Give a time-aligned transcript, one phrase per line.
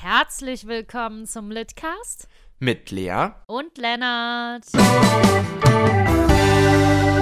[0.00, 2.28] Herzlich willkommen zum Litcast
[2.60, 4.62] mit Lea und Lennart.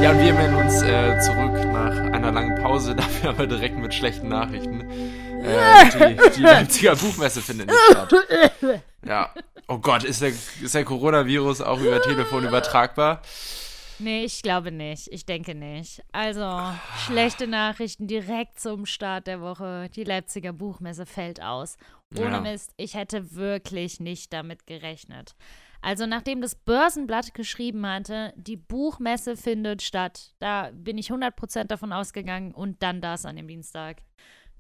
[0.02, 3.94] Ja, und wir melden uns äh, zurück nach einer langen Pause, dafür aber direkt mit
[3.94, 4.82] schlechten Nachrichten.
[5.42, 8.12] Äh, die, die Leipziger Buchmesse findet nicht statt.
[9.06, 9.30] Ja.
[9.68, 10.32] Oh Gott, ist der,
[10.62, 13.22] ist der Coronavirus auch über Telefon übertragbar?
[13.98, 15.08] Nee, ich glaube nicht.
[15.10, 16.02] Ich denke nicht.
[16.12, 16.60] Also,
[17.06, 19.88] schlechte Nachrichten direkt zum Start der Woche.
[19.94, 21.76] Die Leipziger Buchmesse fällt aus.
[22.16, 22.40] Ohne ja.
[22.40, 25.34] Mist, ich hätte wirklich nicht damit gerechnet.
[25.80, 31.92] Also, nachdem das Börsenblatt geschrieben hatte, die Buchmesse findet statt, da bin ich 100% davon
[31.92, 34.02] ausgegangen und dann das an dem Dienstag.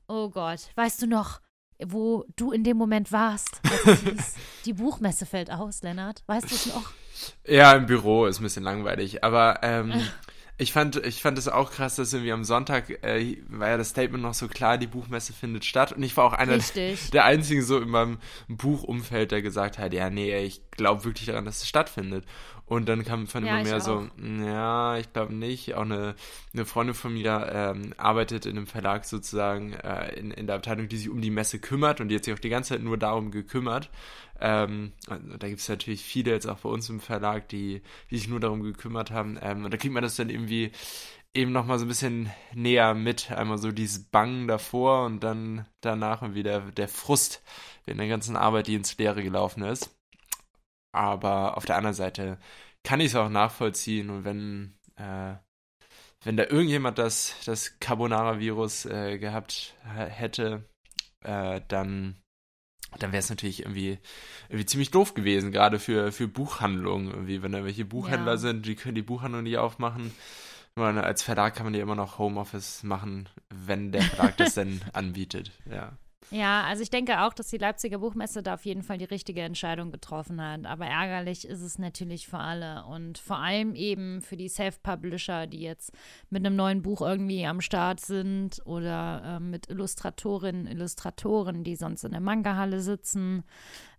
[0.08, 1.40] Oh Gott, weißt du noch,
[1.84, 6.22] wo du in dem Moment warst, als hieß, die Buchmesse fällt aus, Lennart?
[6.26, 6.92] Weißt du es noch?
[7.46, 9.92] Ja, im Büro ist ein bisschen langweilig, aber ähm,
[10.58, 13.90] ich fand, ich fand es auch krass, dass irgendwie am Sonntag äh, war ja das
[13.90, 17.10] Statement noch so klar, die Buchmesse findet statt und ich war auch einer Richtig.
[17.12, 21.44] der einzigen so in meinem Buchumfeld, der gesagt hat, ja, nee, ich glaube wirklich daran,
[21.44, 22.24] dass es stattfindet.
[22.66, 24.08] Und dann kam von ja, immer mehr so,
[24.44, 25.74] ja, ich glaube nicht.
[25.74, 26.16] Auch eine,
[26.52, 30.88] eine Freundin von mir ähm, arbeitet in einem Verlag sozusagen äh, in, in der Abteilung,
[30.88, 32.98] die sich um die Messe kümmert und die hat sich auch die ganze Zeit nur
[32.98, 33.88] darum gekümmert.
[34.40, 38.28] Ähm, da gibt es natürlich viele jetzt auch bei uns im Verlag, die, die sich
[38.28, 39.38] nur darum gekümmert haben.
[39.40, 40.72] Ähm, und da kriegt man das dann irgendwie
[41.34, 43.30] eben nochmal so ein bisschen näher mit.
[43.30, 47.42] Einmal so dieses Bangen davor und dann danach und wieder der Frust
[47.86, 49.95] in der ganzen Arbeit, die ins Leere gelaufen ist.
[50.92, 52.38] Aber auf der anderen Seite
[52.84, 55.34] kann ich es auch nachvollziehen und wenn, äh,
[56.24, 60.64] wenn da irgendjemand das, das Carbonara-Virus äh, gehabt hätte,
[61.24, 62.16] äh, dann
[62.98, 63.98] dann wäre es natürlich irgendwie,
[64.48, 67.10] irgendwie ziemlich doof gewesen, gerade für, für Buchhandlungen.
[67.10, 68.38] Irgendwie, wenn da welche Buchhändler ja.
[68.38, 70.12] sind, die können die Buchhandlung nicht aufmachen.
[70.76, 74.82] Meine, als Verlag kann man ja immer noch Homeoffice machen, wenn der Verlag das denn
[74.92, 75.50] anbietet.
[75.70, 75.96] Ja.
[76.30, 79.42] Ja, also ich denke auch, dass die Leipziger Buchmesse da auf jeden Fall die richtige
[79.42, 80.66] Entscheidung getroffen hat.
[80.66, 85.60] Aber ärgerlich ist es natürlich für alle und vor allem eben für die Self-Publisher, die
[85.60, 85.92] jetzt
[86.28, 92.02] mit einem neuen Buch irgendwie am Start sind oder äh, mit Illustratorinnen, Illustratoren, die sonst
[92.02, 93.44] in der Manga-Halle sitzen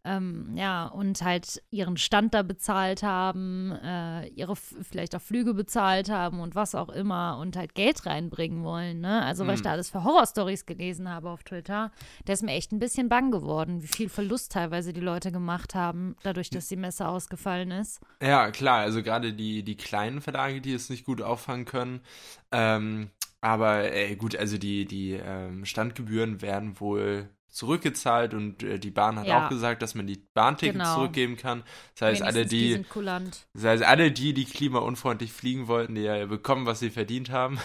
[0.08, 6.10] ähm, ja, und halt ihren Stand da bezahlt haben, äh, ihre vielleicht auch Flüge bezahlt
[6.10, 9.24] haben und was auch immer und halt Geld reinbringen wollen, ne?
[9.24, 9.56] Also, was mhm.
[9.56, 11.92] ich da alles für Horrorstories gelesen habe auf Twitter,
[12.26, 15.76] der ist mir echt ein bisschen bang geworden, wie viel Verlust teilweise die Leute gemacht
[15.76, 18.00] haben, dadurch, dass die Messe ausgefallen ist.
[18.22, 22.00] Ja, klar, also gerade die, die kleinen Verlage, die es nicht gut auffangen können,
[22.52, 23.10] ähm,
[23.42, 29.18] aber äh, gut, also die, die ähm, Standgebühren werden wohl zurückgezahlt und äh, die Bahn
[29.18, 29.46] hat ja.
[29.46, 30.96] auch gesagt, dass man die Bahntickets genau.
[30.96, 31.64] zurückgeben kann.
[31.96, 32.84] Das heißt, alle die,
[33.54, 37.60] das heißt, alle die, die klimaunfreundlich fliegen wollten, die ja bekommen, was sie verdient haben.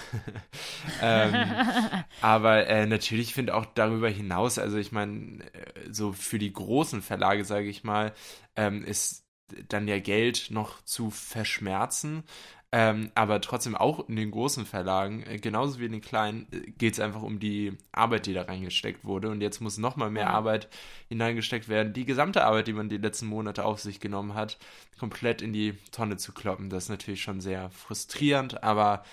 [1.03, 1.35] ähm,
[2.21, 7.03] aber äh, natürlich finde auch darüber hinaus, also ich meine, äh, so für die großen
[7.03, 8.13] Verlage, sage ich mal,
[8.57, 9.25] ähm, ist
[9.69, 12.25] dann ja Geld noch zu verschmerzen.
[12.75, 16.71] Ähm, aber trotzdem auch in den großen Verlagen, äh, genauso wie in den kleinen, äh,
[16.71, 19.29] geht es einfach um die Arbeit, die da reingesteckt wurde.
[19.29, 20.31] Und jetzt muss nochmal mehr ja.
[20.31, 20.69] Arbeit
[21.09, 21.93] hineingesteckt werden.
[21.93, 24.59] Die gesamte Arbeit, die man die letzten Monate auf sich genommen hat,
[24.99, 26.71] komplett in die Tonne zu kloppen.
[26.71, 29.05] Das ist natürlich schon sehr frustrierend, aber,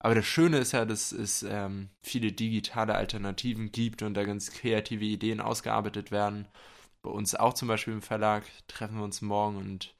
[0.00, 4.50] aber das Schöne ist ja, dass es ähm, viele digitale Alternativen gibt und da ganz
[4.50, 6.48] kreative Ideen ausgearbeitet werden.
[7.02, 9.94] Bei uns auch zum Beispiel im Verlag treffen wir uns morgen und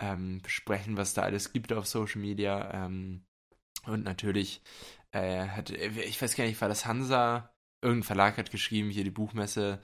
[0.00, 2.86] ähm, besprechen, was da alles gibt auf Social Media.
[2.86, 3.24] Ähm,
[3.86, 4.62] und natürlich
[5.12, 7.50] äh, hat, ich weiß gar nicht, war das Hansa?
[7.82, 9.80] Irgendein Verlag hat geschrieben, hier die Buchmesse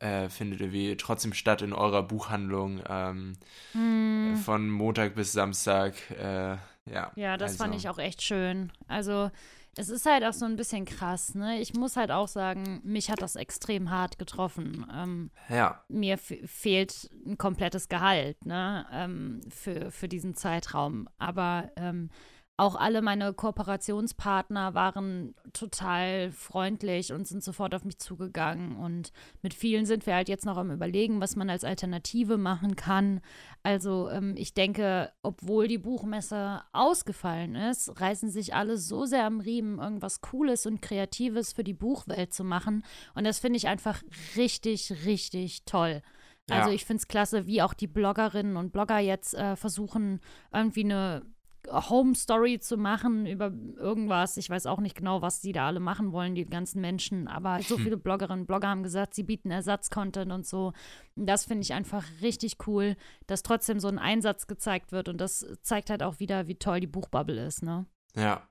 [0.00, 3.36] äh, findet irgendwie trotzdem statt in eurer Buchhandlung ähm,
[3.72, 4.36] mm.
[4.36, 5.94] von Montag bis Samstag.
[6.10, 6.56] Äh,
[6.90, 7.64] ja, ja, das also.
[7.64, 8.72] fand ich auch echt schön.
[8.86, 9.30] Also
[9.78, 11.60] es ist halt auch so ein bisschen krass, ne?
[11.60, 14.84] Ich muss halt auch sagen, mich hat das extrem hart getroffen.
[14.92, 15.84] Ähm, ja.
[15.88, 18.86] Mir fehlt ein komplettes Gehalt, ne?
[18.92, 21.08] Ähm, für, für diesen Zeitraum.
[21.18, 22.10] Aber ähm,
[22.58, 28.74] auch alle meine Kooperationspartner waren total freundlich und sind sofort auf mich zugegangen.
[28.74, 32.74] Und mit vielen sind wir halt jetzt noch am Überlegen, was man als Alternative machen
[32.74, 33.20] kann.
[33.62, 39.38] Also ähm, ich denke, obwohl die Buchmesse ausgefallen ist, reißen sich alle so sehr am
[39.38, 42.82] Riemen, irgendwas Cooles und Kreatives für die Buchwelt zu machen.
[43.14, 44.02] Und das finde ich einfach
[44.36, 46.02] richtig, richtig toll.
[46.50, 46.74] Also ja.
[46.74, 50.20] ich finde es klasse, wie auch die Bloggerinnen und Blogger jetzt äh, versuchen,
[50.52, 51.22] irgendwie eine
[51.70, 54.36] Home Story zu machen über irgendwas.
[54.36, 57.28] Ich weiß auch nicht genau, was sie da alle machen wollen, die ganzen Menschen.
[57.28, 60.72] Aber so viele Bloggerinnen und Blogger haben gesagt, sie bieten Ersatzcontent und so.
[61.16, 65.08] das finde ich einfach richtig cool, dass trotzdem so ein Einsatz gezeigt wird.
[65.08, 67.86] Und das zeigt halt auch wieder, wie toll die Buchbubble ist, ne?
[68.14, 68.48] Ja,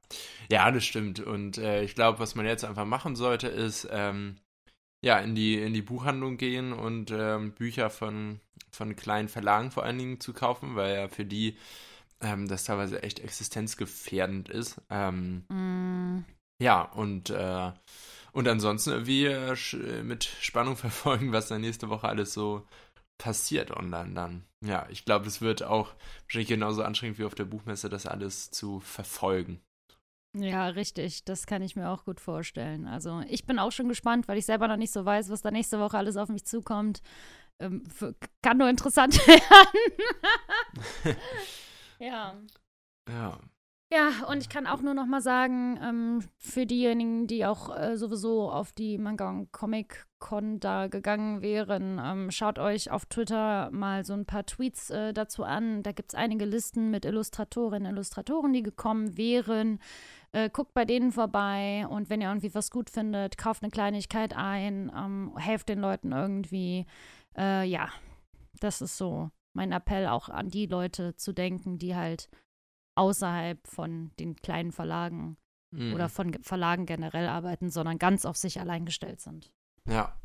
[0.51, 1.19] ja, das stimmt.
[1.19, 4.37] Und äh, ich glaube, was man jetzt einfach machen sollte, ist, ähm,
[5.01, 8.39] ja, in die, in die Buchhandlung gehen und ähm, Bücher von,
[8.71, 11.57] von kleinen Verlagen vor allen Dingen zu kaufen, weil ja für die
[12.21, 14.81] ähm, das teilweise echt existenzgefährdend ist.
[14.89, 16.25] Ähm, mm.
[16.61, 17.71] Ja, und, äh,
[18.31, 22.65] und ansonsten irgendwie äh, mit Spannung verfolgen, was dann nächste Woche alles so
[23.17, 24.43] passiert online dann.
[24.65, 25.93] Ja, ich glaube, es wird auch
[26.23, 29.59] wahrscheinlich genauso anstrengend wie auf der Buchmesse, das alles zu verfolgen.
[30.35, 31.23] Ja, richtig.
[31.25, 32.87] Das kann ich mir auch gut vorstellen.
[32.87, 35.51] Also ich bin auch schon gespannt, weil ich selber noch nicht so weiß, was da
[35.51, 37.01] nächste Woche alles auf mich zukommt.
[37.59, 41.17] Ähm, für, kann nur interessant werden.
[41.99, 42.35] ja.
[43.09, 43.39] Ja.
[43.89, 47.95] Ja, und ich kann auch nur noch mal sagen, ähm, für diejenigen, die auch äh,
[47.95, 53.69] sowieso auf die Manga und Comic Con da gegangen wären, ähm, schaut euch auf Twitter
[53.71, 55.83] mal so ein paar Tweets äh, dazu an.
[55.83, 59.79] Da gibt es einige Listen mit Illustratorinnen und Illustratoren, die gekommen wären.
[60.33, 64.35] Äh, guckt bei denen vorbei und wenn ihr irgendwie was gut findet, kauft eine Kleinigkeit
[64.35, 66.85] ein, ähm, helft den Leuten irgendwie.
[67.37, 67.87] Äh, ja,
[68.59, 72.29] das ist so mein Appell auch an die Leute zu denken, die halt
[72.95, 75.37] außerhalb von den kleinen Verlagen
[75.71, 75.93] mhm.
[75.93, 79.51] oder von Verlagen generell arbeiten, sondern ganz auf sich allein gestellt sind.
[79.89, 80.15] Ja.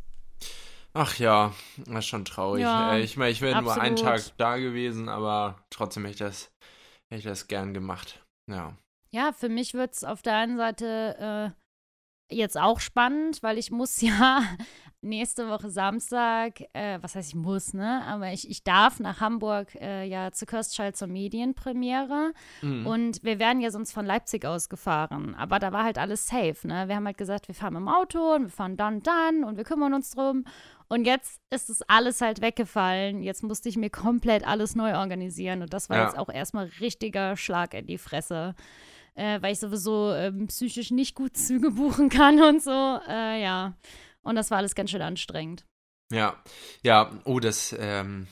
[0.93, 2.63] Ach ja, das ist schon traurig.
[2.63, 6.53] Ja, ich meine, ich wäre nur einen Tag da gewesen, aber trotzdem hätte ich das,
[7.09, 8.23] hätte ich das gern gemacht.
[8.51, 8.77] Ja.
[9.11, 11.55] Ja, für mich wird es auf der einen Seite
[12.31, 14.43] äh, jetzt auch spannend, weil ich muss ja
[15.03, 18.03] nächste Woche Samstag, äh, was heißt ich muss, ne?
[18.07, 22.33] Aber ich, ich darf nach Hamburg äh, ja zu Kirstschall zur Medienpremiere.
[22.63, 22.87] Mhm.
[22.87, 25.35] Und wir wären ja sonst von Leipzig aus gefahren.
[25.35, 26.89] Aber da war halt alles safe, ne?
[26.89, 29.65] Wir haben halt gesagt, wir fahren im Auto und wir fahren dann, dann und wir
[29.65, 30.45] kümmern uns drum.
[30.89, 33.23] Und jetzt ist es alles halt weggefallen.
[33.23, 35.63] Jetzt musste ich mir komplett alles neu organisieren.
[35.63, 36.05] Und das war ja.
[36.05, 38.55] jetzt auch erstmal richtiger Schlag in die Fresse.
[39.15, 42.99] Äh, weil ich sowieso ähm, psychisch nicht gut Züge buchen kann und so.
[43.09, 43.75] Äh, ja.
[44.23, 45.65] Und das war alles ganz schön anstrengend.
[46.13, 46.37] Ja,
[46.83, 48.27] ja, oh, das, ähm,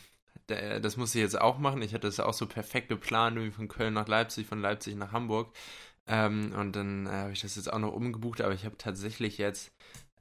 [0.47, 1.83] das musste ich jetzt auch machen.
[1.83, 5.13] Ich hatte das auch so perfekt geplant, irgendwie von Köln nach Leipzig, von Leipzig nach
[5.13, 5.55] Hamburg.
[6.07, 9.39] Ähm, und dann äh, habe ich das jetzt auch noch umgebucht, aber ich habe tatsächlich
[9.39, 9.73] jetzt,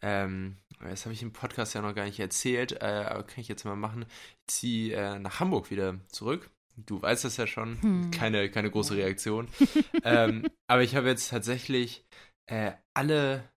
[0.01, 3.47] ähm, das habe ich im Podcast ja noch gar nicht erzählt, äh, aber kann ich
[3.47, 4.05] jetzt mal machen.
[4.47, 6.49] Ich ziehe äh, nach Hamburg wieder zurück.
[6.77, 8.11] Du weißt das ja schon, hm.
[8.11, 9.49] keine, keine große Reaktion.
[10.03, 12.05] ähm, aber ich habe jetzt tatsächlich
[12.45, 13.49] äh, alle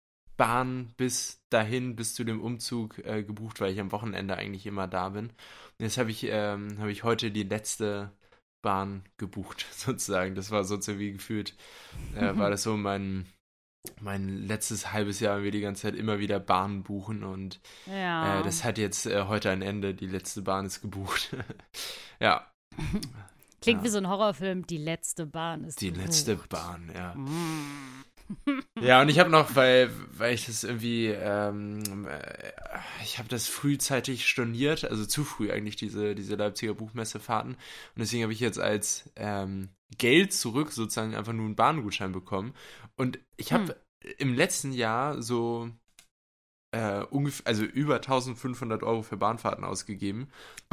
[0.42, 4.88] Bahn bis dahin, bis zu dem Umzug äh, gebucht, weil ich am Wochenende eigentlich immer
[4.88, 5.26] da bin.
[5.26, 5.36] Und
[5.78, 8.10] jetzt habe ich, ähm, hab ich heute die letzte
[8.60, 10.34] Bahn gebucht, sozusagen.
[10.34, 11.54] Das war sozusagen wie gefühlt,
[12.16, 13.26] äh, war das so mein,
[14.00, 18.40] mein letztes halbes Jahr, wir die ganze Zeit immer wieder Bahnen buchen und ja.
[18.40, 19.94] äh, das hat jetzt äh, heute ein Ende.
[19.94, 21.36] Die letzte Bahn ist gebucht.
[22.20, 22.50] ja.
[23.60, 23.84] Klingt ja.
[23.84, 24.66] wie so ein Horrorfilm.
[24.66, 26.06] Die letzte Bahn ist Die gebucht.
[26.06, 27.14] letzte Bahn, ja.
[27.14, 28.02] Mm
[28.80, 32.52] ja, und ich habe noch, weil, weil ich das irgendwie, ähm, äh,
[33.02, 37.52] ich habe das frühzeitig storniert, also zu früh eigentlich, diese, diese Leipziger Buchmessefahrten.
[37.52, 37.58] Und
[37.96, 42.54] deswegen habe ich jetzt als ähm, Geld zurück sozusagen einfach nur einen Bahngutschein bekommen.
[42.96, 44.12] Und ich habe hm.
[44.18, 45.70] im letzten Jahr so
[46.72, 50.28] äh, ungefähr, also über 1500 Euro für Bahnfahrten ausgegeben.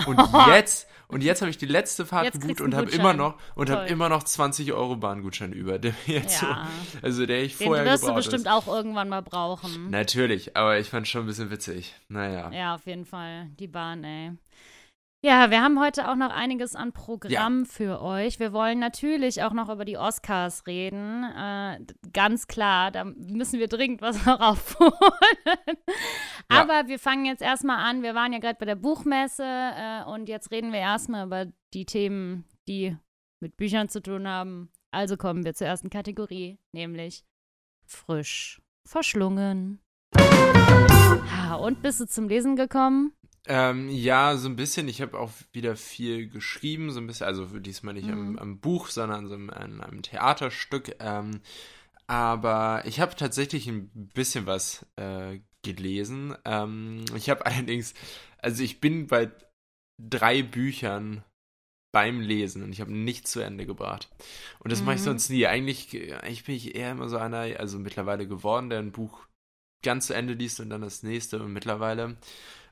[0.07, 0.17] Und
[0.47, 3.69] jetzt, und jetzt habe ich die letzte Fahrt jetzt gebucht und habe immer noch und
[3.69, 6.67] habe immer noch 20 Euro Bahngutschein über, der jetzt ja.
[6.93, 8.51] so, also der ich vorher Den wirst du bestimmt ist.
[8.51, 9.89] auch irgendwann mal brauchen.
[9.89, 11.93] Natürlich, aber ich fand es schon ein bisschen witzig.
[12.07, 12.49] Naja.
[12.51, 13.47] Ja, auf jeden Fall.
[13.59, 14.31] Die Bahn, ey.
[15.21, 17.69] Ja, wir haben heute auch noch einiges an Programm ja.
[17.69, 18.39] für euch.
[18.39, 21.25] Wir wollen natürlich auch noch über die Oscars reden.
[21.25, 21.81] Äh,
[22.13, 24.93] ganz klar, da müssen wir dringend was noch aufholen.
[26.49, 26.61] Ja.
[26.61, 28.01] Aber wir fangen jetzt erstmal an.
[28.01, 31.85] Wir waren ja gerade bei der Buchmesse äh, und jetzt reden wir erstmal über die
[31.85, 32.95] Themen, die
[33.41, 34.71] mit Büchern zu tun haben.
[34.91, 37.25] Also kommen wir zur ersten Kategorie, nämlich
[37.85, 39.81] frisch verschlungen.
[41.59, 43.13] und bist du zum Lesen gekommen?
[43.51, 44.87] Ähm, ja, so ein bisschen.
[44.87, 48.13] Ich habe auch wieder viel geschrieben, so ein bisschen, also diesmal nicht mhm.
[48.13, 50.95] am, am, Buch, sondern so an einem Theaterstück.
[50.99, 51.41] Ähm,
[52.05, 56.35] aber ich habe tatsächlich ein bisschen was äh, gelesen.
[56.45, 57.95] Ähm, ich habe allerdings,
[58.37, 59.31] also ich bin bei
[59.97, 61.23] drei Büchern
[61.91, 64.09] beim Lesen und ich habe nichts zu Ende gebracht.
[64.59, 64.85] Und das mhm.
[64.85, 65.47] mache ich sonst nie.
[65.47, 69.25] Eigentlich, eigentlich bin ich eher immer so einer, also mittlerweile geworden, der ein Buch
[69.81, 71.41] ganz zu Ende liest und dann das nächste.
[71.41, 72.17] Und mittlerweile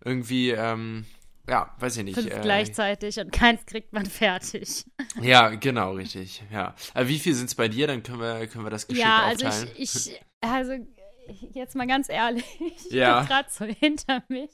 [0.04, 1.06] irgendwie, ähm,
[1.50, 2.16] ja, weiß ich nicht.
[2.16, 4.86] Fünf äh, gleichzeitig und keins kriegt man fertig.
[5.22, 6.44] Ja, genau, richtig.
[6.52, 6.76] Ja.
[6.94, 7.88] Aber wie viel sind es bei dir?
[7.88, 9.72] Dann können wir, können wir das geschickt ja, also aufteilen.
[9.78, 10.74] Ich, ich, also
[11.54, 12.46] jetzt mal ganz ehrlich,
[12.86, 13.24] ich ja.
[13.24, 14.52] gerade so hinter mich.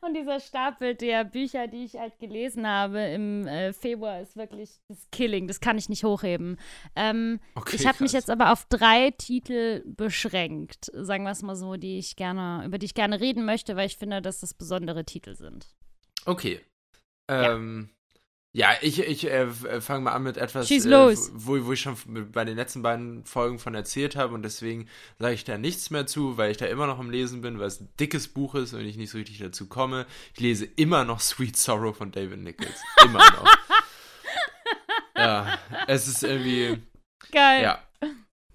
[0.00, 4.80] Und dieser Stapel der Bücher, die ich halt gelesen habe im äh, Februar, ist wirklich
[4.88, 5.46] das Killing.
[5.46, 6.58] Das kann ich nicht hochheben.
[6.94, 11.56] Ähm, okay, ich habe mich jetzt aber auf drei Titel beschränkt, sagen wir es mal
[11.56, 14.54] so, die ich gerne, über die ich gerne reden möchte, weil ich finde, dass das
[14.54, 15.74] besondere Titel sind.
[16.24, 16.60] Okay.
[17.28, 17.95] Ähm, ja,
[18.80, 21.96] ich, ich äh, äh fange mal an mit etwas, äh, wo, wo ich schon
[22.32, 26.06] bei den letzten beiden Folgen von erzählt habe und deswegen sage ich da nichts mehr
[26.06, 28.72] zu, weil ich da immer noch am Lesen bin, weil es ein dickes Buch ist
[28.72, 30.06] und ich nicht so richtig dazu komme.
[30.32, 32.80] Ich lese immer noch Sweet Sorrow von David Nichols.
[33.04, 33.46] Immer noch.
[35.16, 36.82] ja, es ist irgendwie.
[37.30, 37.62] Geil.
[37.62, 37.82] Ja.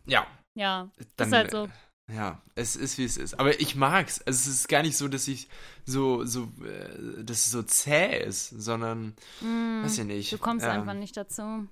[0.05, 0.27] Ja.
[0.55, 1.69] Ja, Dann, ist halt so.
[2.13, 3.39] Ja, es ist wie es ist.
[3.39, 4.21] Aber ich mag's.
[4.21, 5.47] Also es ist gar nicht so, dass ich
[5.85, 10.33] so, so, äh, dass es so zäh ist, sondern, mm, weiß ich nicht.
[10.33, 11.67] Du kommst ähm, einfach nicht dazu.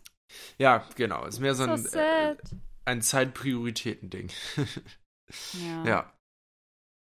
[0.57, 1.25] Ja, genau.
[1.25, 2.35] Es ist mehr so, so ein, äh,
[2.85, 4.29] ein Zeitprioritäten-Ding.
[5.65, 5.85] ja.
[5.85, 6.13] ja.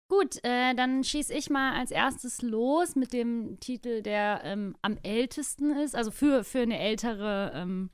[0.09, 4.99] Gut, äh, dann schieße ich mal als erstes los mit dem Titel, der ähm, am
[5.03, 7.91] ältesten ist, also für, für eine ältere ähm,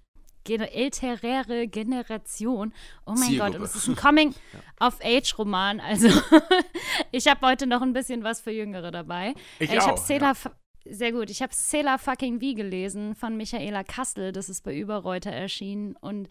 [0.49, 2.73] älterere Generation.
[3.07, 3.53] Oh mein Zielgruppe.
[3.53, 5.81] Gott, und es ist ein Coming-of-Age-Roman.
[5.81, 6.09] Also,
[7.13, 9.35] ich habe heute noch ein bisschen was für Jüngere dabei.
[9.59, 10.51] Ich, ich habe Sailor, ja.
[10.85, 14.33] sehr gut, ich habe Sailor Fucking Wie gelesen von Michaela Kastel.
[14.33, 15.97] Das ist bei Überreuter erschienen.
[16.01, 16.29] Und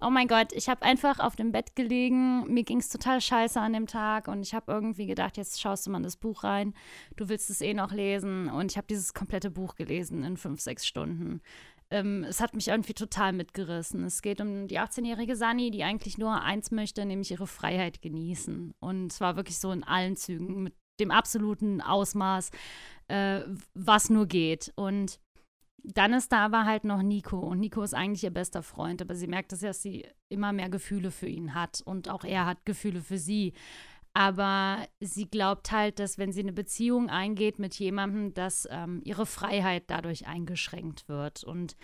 [0.00, 2.44] oh mein Gott, ich habe einfach auf dem Bett gelegen.
[2.52, 4.28] Mir ging es total scheiße an dem Tag.
[4.28, 6.74] Und ich habe irgendwie gedacht, jetzt schaust du mal in das Buch rein.
[7.16, 8.50] Du willst es eh noch lesen.
[8.50, 11.40] Und ich habe dieses komplette Buch gelesen in fünf, sechs Stunden
[11.94, 14.02] ähm, es hat mich irgendwie total mitgerissen.
[14.02, 18.74] Es geht um die 18-jährige Sani, die eigentlich nur eins möchte, nämlich ihre Freiheit genießen.
[18.80, 22.50] Und zwar wirklich so in allen Zügen, mit dem absoluten Ausmaß,
[23.06, 23.42] äh,
[23.74, 24.72] was nur geht.
[24.74, 25.20] Und
[25.84, 27.38] dann ist da aber halt noch Nico.
[27.38, 31.12] Und Nico ist eigentlich ihr bester Freund, aber sie merkt, dass sie immer mehr Gefühle
[31.12, 31.80] für ihn hat.
[31.84, 33.52] Und auch er hat Gefühle für sie.
[34.14, 39.26] Aber sie glaubt halt, dass wenn sie eine Beziehung eingeht mit jemandem, dass ähm, ihre
[39.26, 41.42] Freiheit dadurch eingeschränkt wird.
[41.42, 41.76] Und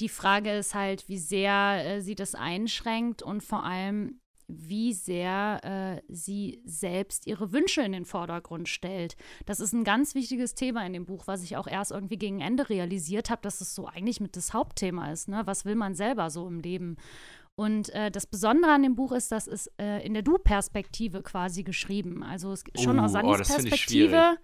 [0.00, 5.60] die Frage ist halt, wie sehr äh, sie das einschränkt und vor allem, wie sehr
[5.62, 9.16] äh, sie selbst ihre Wünsche in den Vordergrund stellt.
[9.44, 12.40] Das ist ein ganz wichtiges Thema in dem Buch, was ich auch erst irgendwie gegen
[12.40, 15.28] Ende realisiert habe, dass es so eigentlich mit das Hauptthema ist.
[15.28, 15.42] Ne?
[15.44, 16.96] Was will man selber so im Leben?
[17.56, 21.62] Und äh, das Besondere an dem Buch ist, dass es äh, in der Du-Perspektive quasi
[21.62, 22.22] geschrieben.
[22.24, 24.36] Also es, schon uh, aus Sanis oh, Perspektive.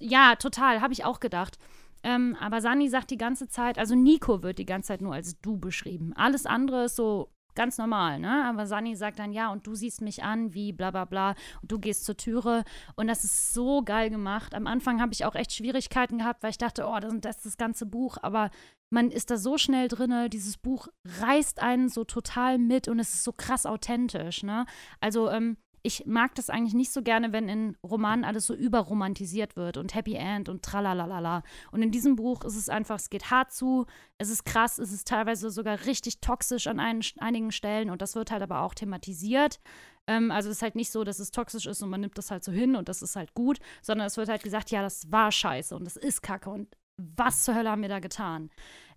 [0.00, 1.58] Ja, total, habe ich auch gedacht.
[2.02, 5.40] Ähm, aber Sani sagt die ganze Zeit, also Nico wird die ganze Zeit nur als
[5.40, 6.12] du beschrieben.
[6.14, 8.44] Alles andere ist so ganz normal, ne?
[8.44, 11.72] Aber Sani sagt dann, ja, und du siehst mich an, wie bla bla bla, und
[11.72, 12.62] du gehst zur Türe.
[12.94, 14.54] Und das ist so geil gemacht.
[14.54, 17.46] Am Anfang habe ich auch echt Schwierigkeiten gehabt, weil ich dachte, oh, das, das ist
[17.46, 18.16] das ganze Buch.
[18.22, 18.50] Aber
[18.90, 20.88] man ist da so schnell drin, dieses Buch
[21.20, 24.66] reißt einen so total mit und es ist so krass authentisch, ne?
[25.00, 29.56] Also, ähm, ich mag das eigentlich nicht so gerne, wenn in Romanen alles so überromantisiert
[29.56, 31.42] wird und Happy End und tralalala.
[31.70, 33.86] Und in diesem Buch ist es einfach, es geht hart zu,
[34.18, 38.16] es ist krass, es ist teilweise sogar richtig toxisch an ein, einigen Stellen und das
[38.16, 39.60] wird halt aber auch thematisiert.
[40.06, 42.30] Ähm, also es ist halt nicht so, dass es toxisch ist und man nimmt das
[42.30, 45.10] halt so hin und das ist halt gut, sondern es wird halt gesagt, ja, das
[45.12, 48.50] war scheiße und das ist kacke und was zur Hölle haben wir da getan?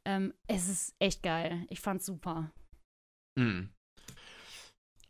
[0.03, 1.65] Ähm, es ist echt geil.
[1.69, 2.51] Ich fand's super.
[3.35, 3.69] Mhm.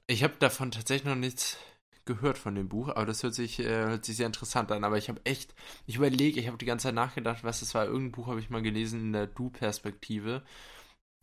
[0.08, 1.58] Ich habe davon tatsächlich noch nichts
[2.06, 4.84] gehört von dem Buch, aber das hört sich, äh, hört sich sehr interessant an.
[4.84, 5.56] Aber ich habe echt,
[5.86, 7.86] ich überlege, ich habe die ganze Zeit nachgedacht, was das war.
[7.86, 10.44] Irgendein Buch habe ich mal gelesen in der Du-Perspektive.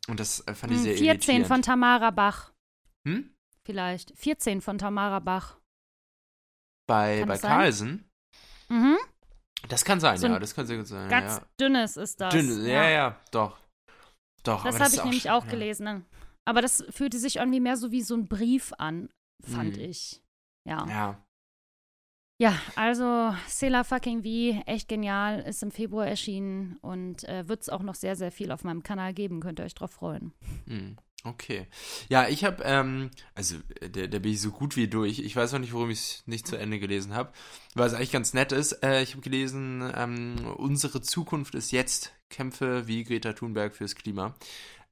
[0.08, 1.46] Und das äh, fand ich hm, sehr 14 irritierend.
[1.46, 2.52] von Tamara Bach.
[3.06, 3.34] Hm?
[3.64, 4.16] Vielleicht.
[4.16, 5.58] 14 von Tamara Bach.
[6.86, 8.08] Bei, bei Carlsen?
[8.70, 8.96] Mhm.
[9.68, 11.08] Das kann sein, so ja, das kann sehr gut sein.
[11.08, 11.46] Ganz ja.
[11.60, 12.32] dünnes ist das.
[12.32, 13.58] Dünnes, ja, ja, ja doch.
[14.42, 14.64] Doch.
[14.64, 15.84] Das habe ich auch nämlich auch gelesen.
[15.84, 16.02] Ne?
[16.46, 19.10] Aber das fühlte sich irgendwie mehr so wie so ein Brief an,
[19.42, 19.82] fand mhm.
[19.82, 20.22] ich.
[20.66, 20.86] Ja.
[20.88, 21.24] Ja.
[22.40, 27.68] Ja, also Sailor Fucking V, echt genial, ist im Februar erschienen und äh, wird es
[27.68, 29.40] auch noch sehr, sehr viel auf meinem Kanal geben.
[29.40, 30.32] Könnt ihr euch drauf freuen.
[30.66, 30.96] Mhm.
[31.30, 31.66] Okay.
[32.08, 35.18] Ja, ich habe, ähm, also da, da bin ich so gut wie durch.
[35.18, 37.32] Ich weiß auch nicht, warum ich es nicht zu Ende gelesen habe,
[37.74, 38.82] weil es eigentlich ganz nett ist.
[38.82, 44.34] Äh, ich habe gelesen, ähm, unsere Zukunft ist jetzt Kämpfe wie Greta Thunberg fürs Klima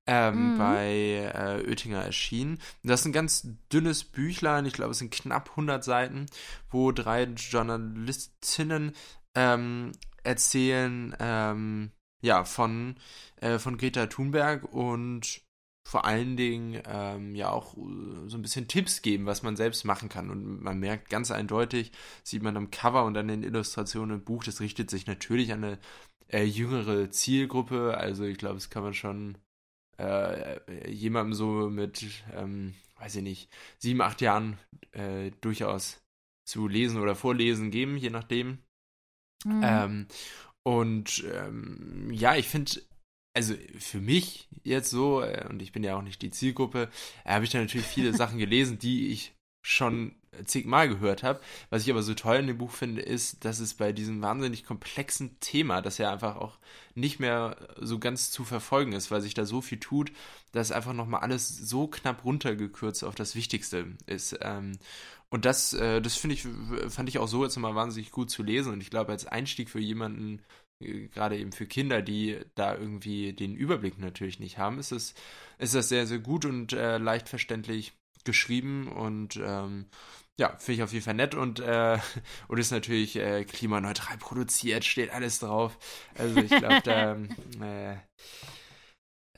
[0.06, 0.58] ähm, mhm.
[0.58, 2.60] bei äh, Oettinger erschienen.
[2.82, 6.26] Das ist ein ganz dünnes Büchlein, ich glaube, es sind knapp 100 Seiten,
[6.70, 8.92] wo drei Journalistinnen
[9.34, 11.90] ähm, erzählen, ähm,
[12.22, 12.96] ja, von,
[13.36, 15.42] äh, von Greta Thunberg und
[15.86, 20.08] vor allen Dingen ähm, ja auch so ein bisschen Tipps geben, was man selbst machen
[20.08, 20.30] kann.
[20.30, 21.92] Und man merkt ganz eindeutig,
[22.24, 25.62] sieht man am Cover und an den Illustrationen im Buch, das richtet sich natürlich an
[25.62, 25.78] eine
[26.26, 27.96] äh, jüngere Zielgruppe.
[27.96, 29.38] Also ich glaube, das kann man schon
[29.96, 34.58] äh, jemandem so mit, ähm, weiß ich nicht, sieben, acht Jahren
[34.90, 36.02] äh, durchaus
[36.44, 38.58] zu lesen oder vorlesen geben, je nachdem.
[39.44, 39.60] Mhm.
[39.62, 40.06] Ähm,
[40.64, 42.72] und ähm, ja, ich finde,
[43.36, 46.88] also für mich jetzt so, äh, und ich bin ja auch nicht die Zielgruppe,
[47.24, 50.14] äh, habe ich da natürlich viele Sachen gelesen, die ich schon
[50.46, 51.40] zigmal gehört habe.
[51.68, 54.64] Was ich aber so toll in dem Buch finde, ist, dass es bei diesem wahnsinnig
[54.64, 56.58] komplexen Thema, das ja einfach auch
[56.94, 60.12] nicht mehr so ganz zu verfolgen ist, weil sich da so viel tut,
[60.52, 64.38] dass einfach nochmal alles so knapp runtergekürzt auf das Wichtigste ist.
[64.40, 64.78] Ähm,
[65.28, 66.46] und das, äh, das finde ich,
[66.88, 68.72] fand ich auch so jetzt nochmal wahnsinnig gut zu lesen.
[68.72, 70.42] Und ich glaube, als Einstieg für jemanden,
[70.78, 75.14] gerade eben für Kinder, die da irgendwie den Überblick natürlich nicht haben, ist es,
[75.58, 79.86] ist das sehr, sehr gut und äh, leicht verständlich geschrieben und ähm,
[80.38, 81.98] ja, finde ich auf jeden Fall nett und, äh,
[82.48, 85.78] und ist natürlich äh, klimaneutral produziert, steht alles drauf.
[86.18, 87.16] Also ich glaube, da
[87.62, 87.96] äh,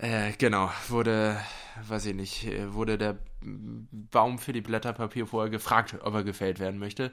[0.01, 1.41] äh, genau, wurde,
[1.89, 6.61] weiß ich nicht, äh, wurde der Baum für die Blätterpapier vorher gefragt, ob er gefällt
[6.61, 7.11] werden möchte.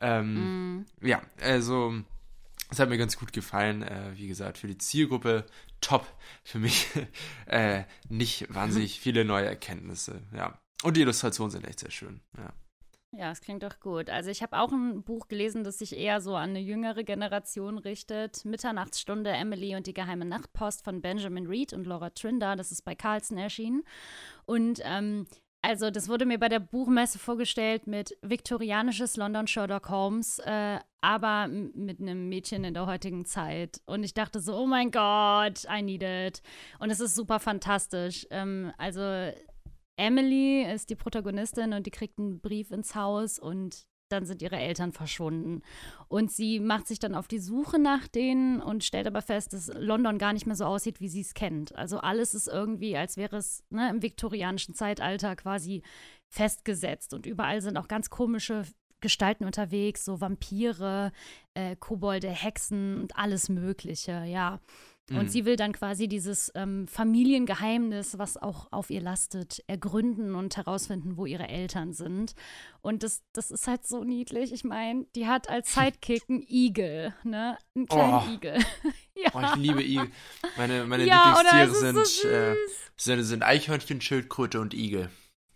[0.00, 0.86] Ähm, mm.
[1.02, 1.94] Ja, also
[2.70, 3.82] es hat mir ganz gut gefallen.
[3.82, 5.46] Äh, wie gesagt, für die Zielgruppe
[5.80, 6.06] top.
[6.44, 6.88] Für mich
[7.46, 10.22] äh, nicht wahnsinnig viele neue Erkenntnisse.
[10.34, 10.58] Ja.
[10.82, 12.20] Und die Illustrationen sind echt sehr schön.
[12.36, 12.52] Ja.
[13.12, 14.10] Ja, es klingt doch gut.
[14.10, 17.78] Also ich habe auch ein Buch gelesen, das sich eher so an eine jüngere Generation
[17.78, 18.44] richtet.
[18.44, 22.56] Mitternachtsstunde, Emily und die geheime Nachtpost von Benjamin Reed und Laura Trinder.
[22.56, 23.84] Das ist bei Carlson erschienen.
[24.44, 25.26] Und ähm,
[25.66, 31.48] also das wurde mir bei der Buchmesse vorgestellt mit viktorianisches London Sherlock Holmes, äh, aber
[31.48, 33.80] mit einem Mädchen in der heutigen Zeit.
[33.84, 36.40] Und ich dachte so, oh mein Gott, I need it.
[36.78, 38.28] Und es ist super fantastisch.
[38.30, 39.00] Ähm, also
[39.96, 44.56] Emily ist die Protagonistin und die kriegt einen Brief ins Haus und dann sind ihre
[44.56, 45.62] Eltern verschwunden.
[46.08, 49.70] Und sie macht sich dann auf die Suche nach denen und stellt aber fest, dass
[49.74, 51.74] London gar nicht mehr so aussieht, wie sie es kennt.
[51.74, 55.82] Also alles ist irgendwie, als wäre es ne, im viktorianischen Zeitalter quasi
[56.28, 57.14] festgesetzt.
[57.14, 58.64] Und überall sind auch ganz komische
[59.00, 61.12] Gestalten unterwegs, so Vampire,
[61.54, 64.60] äh, Kobolde, Hexen und alles Mögliche, ja.
[65.10, 65.28] Und mhm.
[65.28, 71.16] sie will dann quasi dieses ähm, Familiengeheimnis, was auch auf ihr lastet, ergründen und herausfinden,
[71.16, 72.34] wo ihre Eltern sind.
[72.82, 74.52] Und das, das ist halt so niedlich.
[74.52, 77.56] Ich meine, die hat als Sidekick einen Igel, ne?
[77.76, 78.32] Einen kleinen oh.
[78.32, 78.58] Igel.
[79.14, 79.30] ja.
[79.32, 80.10] Oh, ich liebe Igel.
[80.56, 82.56] Meine, meine ja, Lieblingstiere sind, so äh,
[82.96, 85.10] sind, sind Eichhörnchen, Schildkröte und Igel.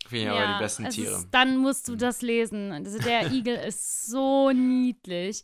[0.07, 1.15] Finde ich ja, aber die besten Tiere.
[1.15, 1.97] Ist, dann musst du mhm.
[1.97, 2.71] das lesen.
[2.71, 5.43] Also der Igel ist so niedlich.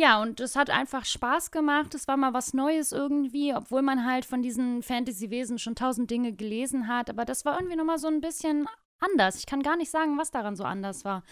[0.00, 1.94] Ja, und es hat einfach Spaß gemacht.
[1.94, 6.32] Es war mal was Neues irgendwie, obwohl man halt von diesen Fantasy-Wesen schon tausend Dinge
[6.32, 7.10] gelesen hat.
[7.10, 8.66] Aber das war irgendwie nochmal so ein bisschen
[9.00, 9.36] anders.
[9.36, 11.22] Ich kann gar nicht sagen, was daran so anders war.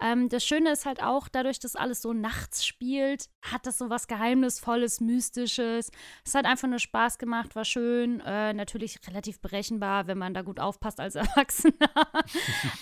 [0.00, 3.90] Ähm, das Schöne ist halt auch, dadurch, dass alles so nachts spielt, hat das so
[3.90, 5.90] was Geheimnisvolles, Mystisches.
[6.24, 8.20] Es hat einfach nur Spaß gemacht, war schön.
[8.20, 11.74] Äh, natürlich relativ berechenbar, wenn man da gut aufpasst als Erwachsener.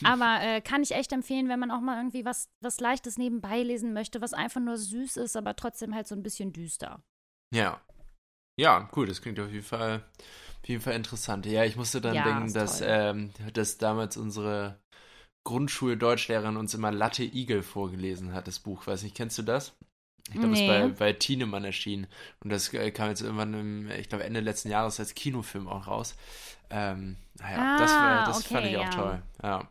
[0.05, 3.63] Aber äh, kann ich echt empfehlen, wenn man auch mal irgendwie was, was Leichtes nebenbei
[3.63, 7.03] lesen möchte, was einfach nur süß ist, aber trotzdem halt so ein bisschen düster.
[7.53, 7.81] Ja.
[8.57, 10.05] Ja, cool, das klingt auf jeden Fall
[10.67, 11.47] auf jeden Fall interessant.
[11.47, 14.81] Ja, ich musste dann ja, denken, dass, ähm, dass damals unsere
[15.45, 18.85] Grundschul-Deutschlehrerin uns immer Latte Igel vorgelesen hat, das Buch.
[18.85, 19.77] Weiß nicht, kennst du das?
[20.27, 20.69] Ich glaube, nee.
[20.69, 22.09] es ist bei, bei Tienemann erschienen.
[22.41, 25.87] Und das äh, kam jetzt irgendwann im, ich glaube, Ende letzten Jahres als Kinofilm auch
[25.87, 26.17] raus.
[26.69, 28.91] Ähm, naja, ah, das, war, das okay, fand ich auch ja.
[28.91, 29.23] toll.
[29.45, 29.69] Ja.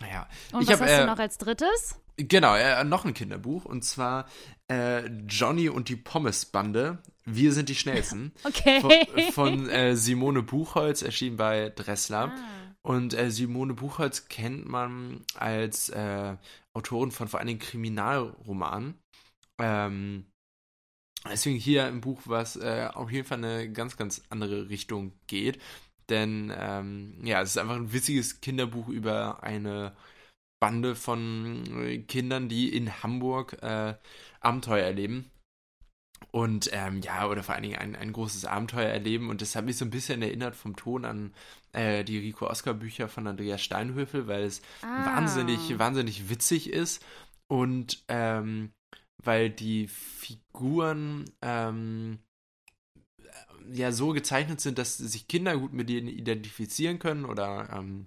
[0.00, 0.28] Naja.
[0.52, 2.00] Und ich was hab, hast äh, du noch als drittes?
[2.16, 3.66] Genau, äh, noch ein Kinderbuch.
[3.66, 4.24] Und zwar
[4.68, 7.02] äh, Johnny und die Pommesbande.
[7.26, 8.32] Wir sind die Schnellsten.
[8.44, 8.80] Okay.
[8.80, 12.32] Von, von äh, Simone Buchholz, erschienen bei Dressler.
[12.32, 12.66] Ah.
[12.82, 16.36] Und äh, Simone Buchholz kennt man als äh,
[16.72, 18.94] Autorin von vor allen Dingen Kriminalromanen.
[19.58, 20.26] Ähm,
[21.28, 25.60] deswegen hier im Buch, was äh, auf jeden Fall eine ganz, ganz andere Richtung geht.
[26.08, 29.96] Denn ähm, ja, es ist einfach ein witziges Kinderbuch über eine
[30.60, 33.94] Bande von äh, Kindern, die in Hamburg äh,
[34.40, 35.30] Abenteuer erleben.
[36.30, 39.30] Und ähm, ja, oder vor allen Dingen ein, ein großes Abenteuer erleben.
[39.30, 41.32] Und das hat mich so ein bisschen erinnert vom Ton an
[41.72, 45.06] äh, die Rico Oscar Bücher von Andreas Steinhöfel, weil es ah.
[45.06, 47.04] wahnsinnig, wahnsinnig witzig ist.
[47.48, 48.72] Und ähm,
[49.22, 52.18] weil die Figuren ähm,
[53.72, 58.06] ja so gezeichnet sind, dass sich Kinder gut mit denen identifizieren können oder ähm,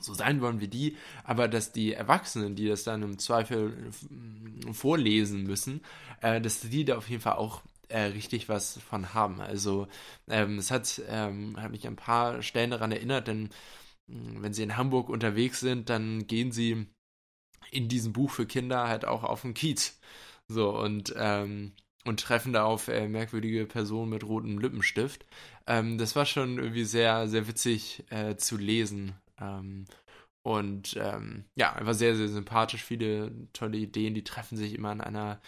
[0.00, 3.90] so sein wollen wie die, aber dass die Erwachsenen, die das dann im Zweifel
[4.68, 5.80] äh, vorlesen müssen,
[6.20, 9.40] äh, dass die da auf jeden Fall auch äh, richtig was von haben.
[9.40, 9.88] Also
[10.28, 13.50] ähm, es hat, ähm, hat mich ein paar Stellen daran erinnert, denn
[14.08, 16.86] hm, wenn sie in Hamburg unterwegs sind, dann gehen sie
[17.70, 19.98] in diesem Buch für Kinder halt auch auf den Kiez.
[20.48, 21.72] So und ähm,
[22.04, 25.26] und treffen da auf äh, merkwürdige Personen mit rotem Lippenstift.
[25.66, 29.14] Ähm, das war schon irgendwie sehr, sehr witzig äh, zu lesen.
[29.40, 29.86] Ähm,
[30.46, 35.00] und ähm, ja, einfach sehr, sehr sympathisch, viele tolle Ideen, die treffen sich immer an
[35.00, 35.40] einer,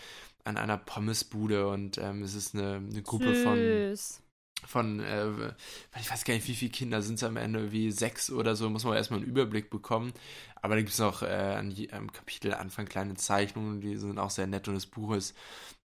[0.43, 4.23] an einer Pommesbude und ähm, es ist eine, eine Gruppe Süß.
[4.67, 5.55] von, von äh,
[6.01, 8.69] ich weiß gar nicht, wie viele Kinder sind es am Ende, wie sechs oder so,
[8.71, 10.13] muss man erstmal einen Überblick bekommen.
[10.57, 14.31] Aber da gibt es noch äh, an am Kapitel Anfang kleine Zeichnungen, die sind auch
[14.31, 15.37] sehr nett und das Buch ist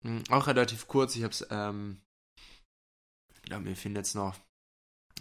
[0.01, 1.15] mh, hm, auch relativ kurz.
[1.15, 2.01] Ich habe es, ähm,
[3.35, 4.35] ich glaube, mir fehlen jetzt noch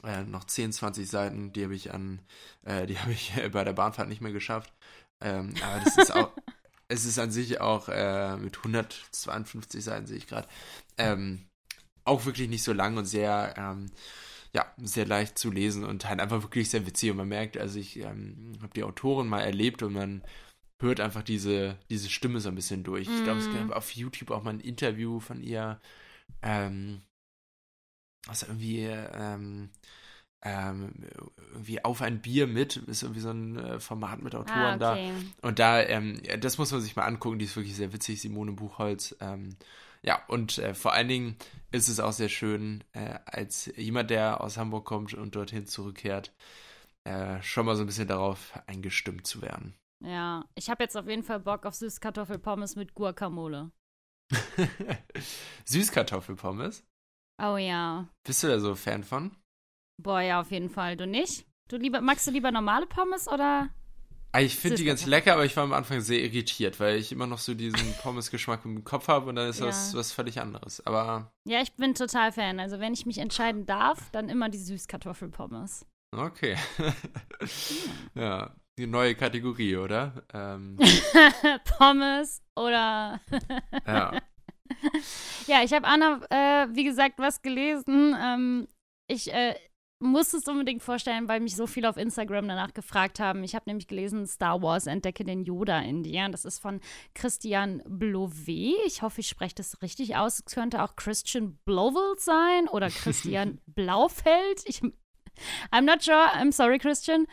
[0.05, 2.21] äh, noch 10, 20 Seiten, die habe ich an,
[2.65, 4.73] äh, die habe ich bei der Bahnfahrt nicht mehr geschafft.
[5.21, 6.33] Ähm, aber das ist auch,
[6.89, 10.49] es ist an sich auch äh, mit 152 Seiten, sehe ich gerade,
[10.99, 11.47] ähm,
[12.05, 13.91] auch wirklich nicht so lang und sehr, ähm,
[14.55, 17.11] ja, sehr leicht zu lesen und halt einfach wirklich sehr witzig.
[17.11, 20.23] Und man merkt, also ich ähm, habe die Autorin mal erlebt und man
[20.81, 23.09] hört einfach diese, diese Stimme so ein bisschen durch.
[23.09, 23.13] Mm.
[23.13, 23.73] Ich glaube, es mhm.
[23.73, 25.81] auf YouTube auch mal ein Interview von ihr,
[26.43, 27.03] ähm,
[28.27, 29.71] was irgendwie, ähm,
[30.43, 30.93] ähm,
[31.53, 35.13] irgendwie auf ein Bier mit, ist irgendwie so ein äh, Format mit Autoren ah, okay.
[35.41, 35.49] da.
[35.49, 38.53] Und da, ähm, das muss man sich mal angucken, die ist wirklich sehr witzig, Simone
[38.53, 39.17] Buchholz.
[39.21, 39.57] Ähm,
[40.03, 41.37] ja, und äh, vor allen Dingen
[41.71, 46.33] ist es auch sehr schön, äh, als jemand, der aus Hamburg kommt und dorthin zurückkehrt,
[47.05, 49.75] äh, schon mal so ein bisschen darauf eingestimmt zu werden.
[50.05, 53.71] Ja, ich habe jetzt auf jeden Fall Bock auf Süßkartoffelpommes mit Guacamole.
[55.65, 56.85] Süßkartoffelpommes?
[57.41, 58.09] Oh ja.
[58.25, 59.37] Bist du da so Fan von?
[60.03, 60.97] Boah, ja, auf jeden Fall.
[60.97, 61.47] Du nicht?
[61.69, 63.71] Du lieber, magst du lieber normale Pommes oder?
[64.35, 67.13] Ah, ich finde die ganz lecker, aber ich war am Anfang sehr irritiert, weil ich
[67.13, 69.67] immer noch so diesen Pommes-Geschmack im Kopf habe und dann ist ja.
[69.67, 70.85] das was völlig anderes.
[70.87, 71.31] Aber.
[71.45, 72.59] Ja, ich bin total Fan.
[72.59, 75.87] Also, wenn ich mich entscheiden darf, dann immer die Süßkartoffelpommes.
[76.17, 76.57] Okay.
[78.15, 80.25] ja, die neue Kategorie, oder?
[80.33, 80.79] Ähm.
[81.79, 83.21] Pommes oder.
[83.87, 84.19] ja.
[85.47, 88.17] Ja, ich habe Anna, äh, wie gesagt, was gelesen.
[88.19, 88.69] Ähm,
[89.09, 89.55] ich äh,
[90.03, 93.45] muss es unbedingt vorstellen, weil mich so viele auf Instagram danach gefragt haben.
[93.45, 96.29] Ich habe nämlich gelesen, Star Wars entdecke den Yoda in dir.
[96.29, 96.81] Das ist von
[97.15, 98.75] Christian Blovet.
[98.87, 100.41] Ich hoffe, ich spreche das richtig aus.
[100.41, 104.63] Es könnte auch Christian Blowell sein oder Christian Blaufeld.
[104.65, 104.81] Ich,
[105.71, 106.29] I'm not sure.
[106.35, 107.27] I'm sorry, Christian.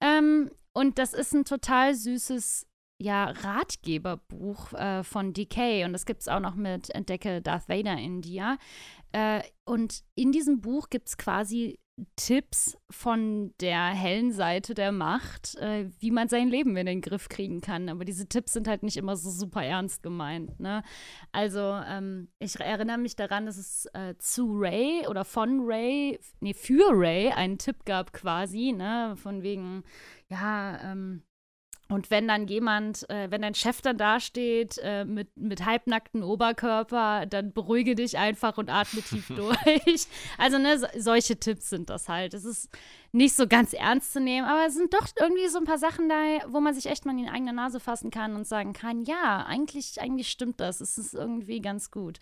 [0.00, 2.66] Ähm, und das ist ein total süßes
[3.04, 7.98] ja, Ratgeberbuch äh, von DK und das gibt es auch noch mit Entdecke Darth Vader
[7.98, 8.56] in dir.
[9.12, 11.78] Äh, und in diesem Buch gibt es quasi
[12.16, 17.28] Tipps von der hellen Seite der Macht, äh, wie man sein Leben in den Griff
[17.28, 17.90] kriegen kann.
[17.90, 20.58] Aber diese Tipps sind halt nicht immer so super ernst gemeint.
[20.58, 20.82] Ne?
[21.30, 26.54] Also ähm, ich erinnere mich daran, dass es äh, zu Ray oder von Ray, nee,
[26.54, 29.14] für Ray einen Tipp gab quasi, ne?
[29.16, 29.84] von wegen,
[30.30, 31.22] ja, ähm,
[31.88, 37.26] und wenn dann jemand, äh, wenn dein Chef dann dasteht äh, mit, mit halbnacktem Oberkörper,
[37.26, 40.06] dann beruhige dich einfach und atme tief durch.
[40.38, 42.32] Also, ne, so, solche Tipps sind das halt.
[42.32, 42.70] Es ist
[43.14, 46.08] nicht so ganz ernst zu nehmen, aber es sind doch irgendwie so ein paar Sachen
[46.08, 46.16] da,
[46.48, 49.46] wo man sich echt mal in die eigene Nase fassen kann und sagen kann, ja,
[49.46, 50.80] eigentlich, eigentlich stimmt das.
[50.80, 52.18] Es ist irgendwie ganz gut.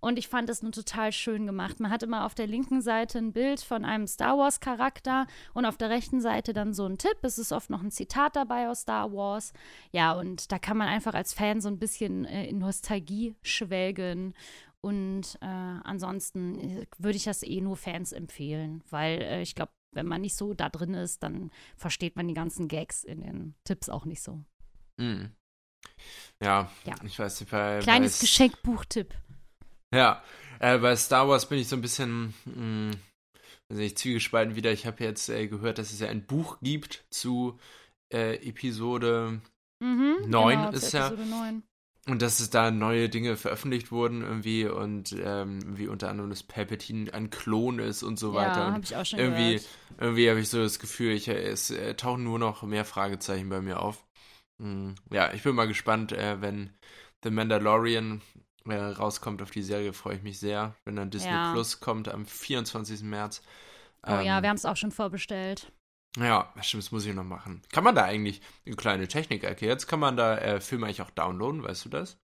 [0.00, 1.78] Und ich fand es nur total schön gemacht.
[1.78, 5.76] Man hat immer auf der linken Seite ein Bild von einem Star Wars-Charakter und auf
[5.76, 7.18] der rechten Seite dann so ein Tipp.
[7.22, 9.52] Es ist oft noch ein Zitat dabei aus Star Wars.
[9.92, 14.34] Ja, und da kann man einfach als Fan so ein bisschen äh, in Nostalgie schwelgen
[14.80, 19.70] und äh, ansonsten äh, würde ich das eh nur Fans empfehlen, weil äh, ich glaube,
[19.92, 23.54] wenn man nicht so da drin ist, dann versteht man die ganzen Gags in den
[23.64, 24.42] Tipps auch nicht so.
[24.98, 25.26] Mm.
[26.42, 27.78] Ja, ja, ich weiß nicht, bei.
[27.80, 29.14] Kleines Geschenkbuchtipp.
[29.94, 30.22] Ja,
[30.58, 32.92] äh, bei Star Wars bin ich so ein bisschen, mh,
[33.70, 34.72] also ich zwiegespalten wieder.
[34.72, 37.58] Ich habe jetzt äh, gehört, dass es ja ein Buch gibt zu
[38.12, 39.40] äh, Episode
[39.80, 41.08] mhm, 9 genau, ist ja.
[41.08, 41.62] Episode 9.
[42.08, 46.42] Und dass es da neue Dinge veröffentlicht wurden irgendwie und ähm, wie unter anderem das
[46.42, 48.60] Palpatine ein Klon ist und so weiter.
[48.60, 49.68] Ja, habe ich auch schon irgendwie, gehört.
[50.00, 53.60] Irgendwie habe ich so das Gefühl, ich, es äh, tauchen nur noch mehr Fragezeichen bei
[53.60, 54.04] mir auf.
[54.60, 56.70] Hm, ja, ich bin mal gespannt, äh, wenn
[57.22, 58.20] The Mandalorian
[58.66, 60.74] äh, rauskommt auf die Serie, freue ich mich sehr.
[60.84, 61.52] Wenn dann Disney ja.
[61.52, 63.02] Plus kommt am 24.
[63.02, 63.42] März.
[64.04, 65.72] Oh ähm, ja, wir haben es auch schon vorbestellt.
[66.18, 67.62] Ja, stimmt, das muss ich noch machen.
[67.72, 71.10] Kann man da eigentlich, eine kleine Technik-Ecke, jetzt kann man da äh, Filme eigentlich auch
[71.10, 72.18] downloaden, weißt du das?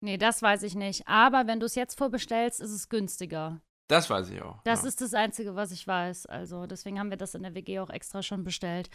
[0.00, 1.06] Nee, das weiß ich nicht.
[1.06, 3.60] Aber wenn du es jetzt vorbestellst, ist es günstiger.
[3.88, 4.56] Das weiß ich auch.
[4.64, 4.88] Das ja.
[4.88, 6.26] ist das Einzige, was ich weiß.
[6.26, 8.88] Also deswegen haben wir das in der WG auch extra schon bestellt.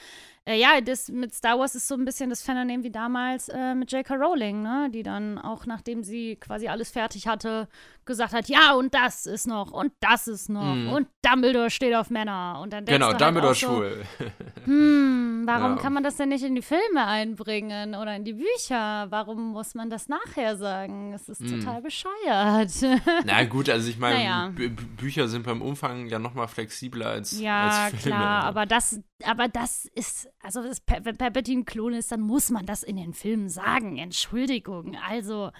[0.45, 3.75] Äh, ja, das mit Star Wars ist so ein bisschen das Phänomen wie damals äh,
[3.75, 4.15] mit J.K.
[4.15, 4.89] Rowling, ne?
[4.91, 7.67] Die dann auch, nachdem sie quasi alles fertig hatte,
[8.05, 10.89] gesagt hat, ja, und das ist noch, und das ist noch, mm.
[10.89, 12.59] und Dumbledore steht auf Männer.
[12.61, 14.03] Und dann genau, halt Dumbledore so, schwul.
[14.63, 15.16] hm,
[15.47, 15.81] warum ja.
[15.81, 19.07] kann man das denn nicht in die Filme einbringen oder in die Bücher?
[19.09, 21.13] Warum muss man das nachher sagen?
[21.13, 21.59] Es ist mm.
[21.59, 22.71] total bescheuert.
[23.25, 24.53] Na gut, also ich meine, naja.
[24.97, 28.17] Bücher sind beim Umfang ja noch mal flexibler als, ja, als Filme.
[28.17, 32.49] Ja, klar, aber das, aber das ist, also das, wenn Palpatine Klon ist, dann muss
[32.51, 33.97] man das in den Filmen sagen.
[33.97, 35.51] Entschuldigung, also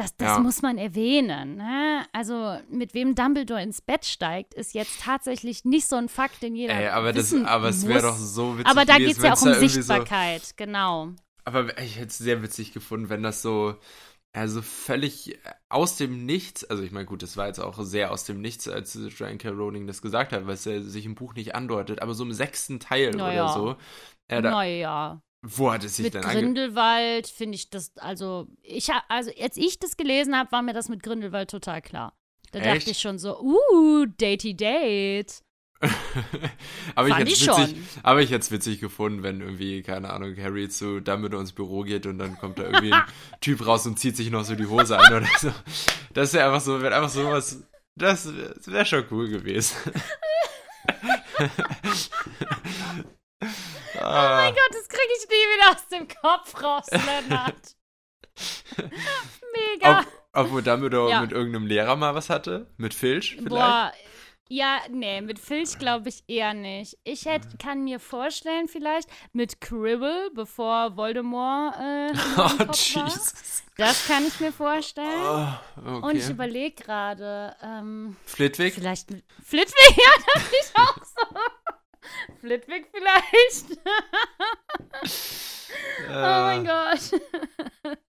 [0.00, 0.38] Das, das Ja.
[0.38, 1.56] muss man erwähnen.
[1.56, 2.06] Ne?
[2.12, 6.56] Also mit wem Dumbledore ins Bett steigt, ist jetzt tatsächlich nicht so ein Fakt, den
[6.56, 9.22] jeder Ey, aber, das, wissen aber es wäre doch so witzig Aber da geht es
[9.22, 11.08] ja auch um Sichtbarkeit, genau.
[11.08, 13.74] So, aber ich hätte es sehr witzig gefunden, wenn das so,
[14.32, 18.24] also völlig aus dem Nichts, also ich meine, gut, das war jetzt auch sehr aus
[18.24, 19.50] dem Nichts, als Joanne K.
[19.50, 22.32] Rowling das gesagt hat, weil es ja sich im Buch nicht andeutet, aber so im
[22.32, 23.44] sechsten Teil Naja.
[23.44, 23.76] oder so,
[24.28, 25.20] äh, da, naja.
[25.42, 26.22] Wo hat es sich Mit denn.
[26.22, 30.74] Grindelwald finde ich das, also ich ha- also als ich das gelesen habe, war mir
[30.74, 32.16] das mit Grindelwald total klar.
[32.52, 32.82] Da Echt?
[32.82, 35.42] dachte ich schon so, uh, Datey Date.
[36.94, 41.00] aber, ich witzig, aber ich hätte es witzig gefunden, wenn irgendwie, keine Ahnung, Harry zu
[41.00, 43.02] Dumbledore ins Büro geht und dann kommt da irgendwie ein
[43.40, 45.50] Typ raus und zieht sich noch so die Hose an oder so.
[46.12, 47.62] Das wäre einfach so, wäre einfach so was,
[47.96, 49.74] das, das wäre schon cool gewesen.
[53.94, 57.76] Oh mein Gott, das kriege ich nie wieder aus dem Kopf raus, Lennart.
[59.52, 60.00] Mega.
[60.00, 61.20] Ob, obwohl Dumbledore Ja.
[61.20, 62.68] mit irgendeinem Lehrer mal was hatte?
[62.76, 63.50] Mit Filch vielleicht?
[63.50, 63.92] Boah,
[64.48, 66.96] ja, nee, mit Filch glaube ich eher nicht.
[67.04, 72.72] Ich hätt, kann mir vorstellen, vielleicht mit Cribble, bevor Voldemort äh, Oh.
[72.72, 73.62] Jesus.
[73.76, 75.22] Das kann ich mir vorstellen.
[75.84, 76.32] Oh, Und ich okay.
[76.32, 78.74] überlege gerade, ähm, Flitwick?
[78.74, 81.36] vielleicht mit Flitwick, ja, das ich auch so.
[82.40, 83.78] Flitwick vielleicht.
[86.08, 87.12] Oh mein Gott.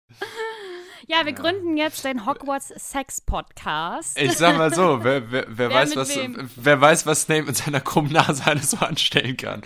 [1.07, 4.19] Ja, wir gründen jetzt den Hogwarts Sex Podcast.
[4.19, 6.49] Ich sag mal so, wer, wer, wer, Wer weiß, was, wem?
[6.55, 9.61] wer weiß, was Snape mit seiner krummen Nase alles so anstellen kann.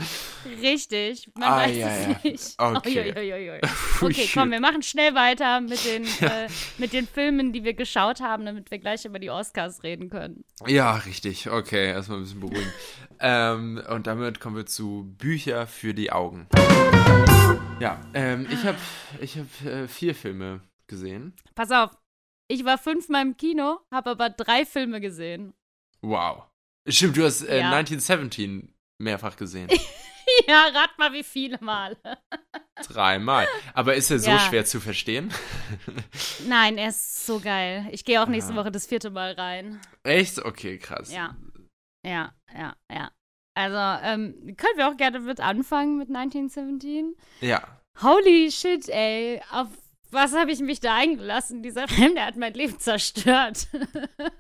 [0.62, 2.20] Richtig, man Ah, weiß ja, es ja.
[2.24, 2.56] nicht.
[2.58, 3.14] Okay.
[3.16, 3.62] Uiuiuiui.
[4.02, 8.20] Okay, komm, wir machen schnell weiter mit den, äh, mit den Filmen, die wir geschaut
[8.20, 10.44] haben, damit wir gleich über die Oscars reden können.
[10.68, 11.50] Ja, richtig.
[11.50, 12.74] Okay, erstmal ein bisschen beruhigen.
[13.22, 16.48] ähm, und damit kommen wir zu Bücher für die Augen.
[17.80, 18.78] Ja, ähm, ich habe
[19.22, 21.34] ich hab, äh, vier Filme gesehen.
[21.56, 21.92] Pass auf,
[22.48, 25.54] ich war fünfmal im Kino, habe aber drei Filme gesehen.
[26.02, 26.44] Wow.
[26.88, 27.72] Stimmt, du hast äh, Ja.
[27.72, 29.70] 1917 mehrfach gesehen.
[30.48, 31.98] Ja, rat mal, wie viele Mal.
[32.88, 33.48] Dreimal.
[33.74, 34.38] Aber ist er so Ja.
[34.40, 35.34] schwer zu verstehen?
[36.48, 37.88] Nein, er ist so geil.
[37.92, 38.60] Ich gehe auch nächste Aha.
[38.62, 39.82] Woche das vierte Mal rein.
[40.04, 40.38] Echt?
[40.46, 41.12] Okay, krass.
[41.12, 41.36] Ja.
[42.06, 43.12] Ja, ja, ja.
[43.60, 47.14] Also, ähm, können wir auch gerne mit anfangen mit 1917?
[47.42, 47.62] Ja.
[48.02, 49.42] Holy shit, ey.
[49.52, 49.68] Auf
[50.12, 51.62] was habe ich mich da eingelassen?
[51.62, 53.68] Dieser Film, der hat mein Leben zerstört.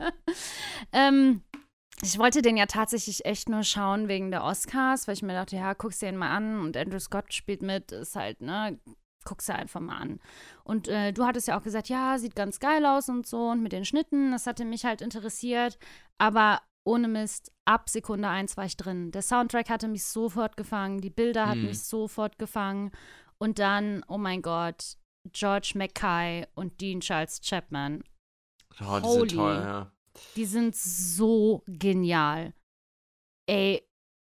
[0.94, 1.44] ähm,
[2.02, 5.58] ich wollte den ja tatsächlich echt nur schauen wegen der Oscars, weil ich mir dachte,
[5.58, 8.80] ja, guck's dir den mal an und Andrew Scott spielt mit, ist halt, ne,
[9.26, 10.22] guck's dir einfach mal an.
[10.64, 13.62] Und äh, du hattest ja auch gesagt, ja, sieht ganz geil aus und so und
[13.62, 15.78] mit den Schnitten, das hatte mich halt interessiert,
[16.18, 19.12] aber ohne Mist, ab Sekunde eins war ich drin.
[19.12, 21.68] Der Soundtrack hatte mich sofort gefangen, die Bilder hatten Mhm.
[21.68, 22.92] mich sofort gefangen
[23.38, 24.98] und dann, oh mein Gott,
[25.32, 28.04] George Mackay und Dean Charles Chapman.
[28.82, 29.30] Oh, die Holy.
[29.30, 29.92] sind toll, ja.
[30.36, 32.54] Die sind so genial.
[33.48, 33.84] Ey,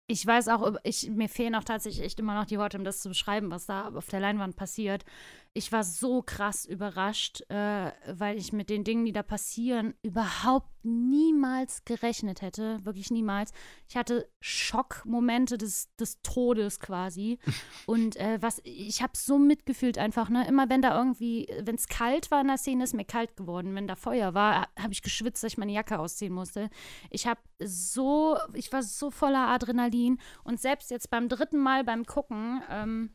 [0.08, 3.00] ich weiß auch, ich, mir fehlen auch tatsächlich echt immer noch die Worte, um das
[3.02, 5.06] zu beschreiben, was da auf der Leinwand passiert.
[5.54, 10.70] Ich war so krass überrascht, äh, weil ich mit den Dingen, die da passieren, überhaupt
[10.84, 12.86] niemals gerechnet hätte.
[12.86, 13.52] Wirklich niemals.
[13.88, 17.40] Ich hatte Schockmomente des, des Todes quasi.
[17.88, 20.48] Und äh, was, ich habe so mitgefühlt einfach, ne?
[20.48, 23.74] Immer wenn da irgendwie, wenn es kalt war in der Szene, ist mir kalt geworden.
[23.74, 26.70] Wenn da Feuer war, habe ich geschwitzt, dass ich meine Jacke ausziehen musste.
[27.10, 30.20] Ich habe so, ich war so voller Adrenalin.
[30.44, 33.10] Und selbst jetzt beim dritten Mal beim Gucken, ähm,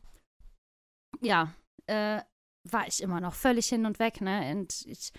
[1.21, 1.53] ja,
[1.87, 2.21] äh,
[2.63, 4.51] war ich immer noch völlig hin und weg, ne?
[4.51, 5.11] Und ich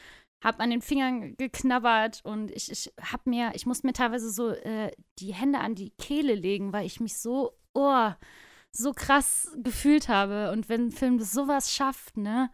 [0.42, 4.50] habe an den Fingern geknabbert und ich, ich habe mir, ich musste mir teilweise so
[4.50, 8.10] äh, die Hände an die Kehle legen, weil ich mich so, oh,
[8.72, 10.50] so krass gefühlt habe.
[10.52, 12.50] Und wenn ein Film das sowas schafft, ne,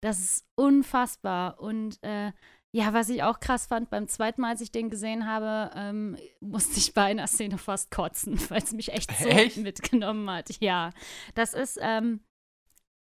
[0.00, 1.60] das ist unfassbar.
[1.60, 2.32] Und äh,
[2.72, 6.16] ja, was ich auch krass fand, beim zweiten Mal, als ich den gesehen habe, ähm,
[6.40, 9.58] musste ich bei einer Szene fast kotzen, weil es mich echt so Echt?
[9.58, 10.50] mitgenommen hat.
[10.60, 10.90] Ja,
[11.34, 12.20] das ist ähm,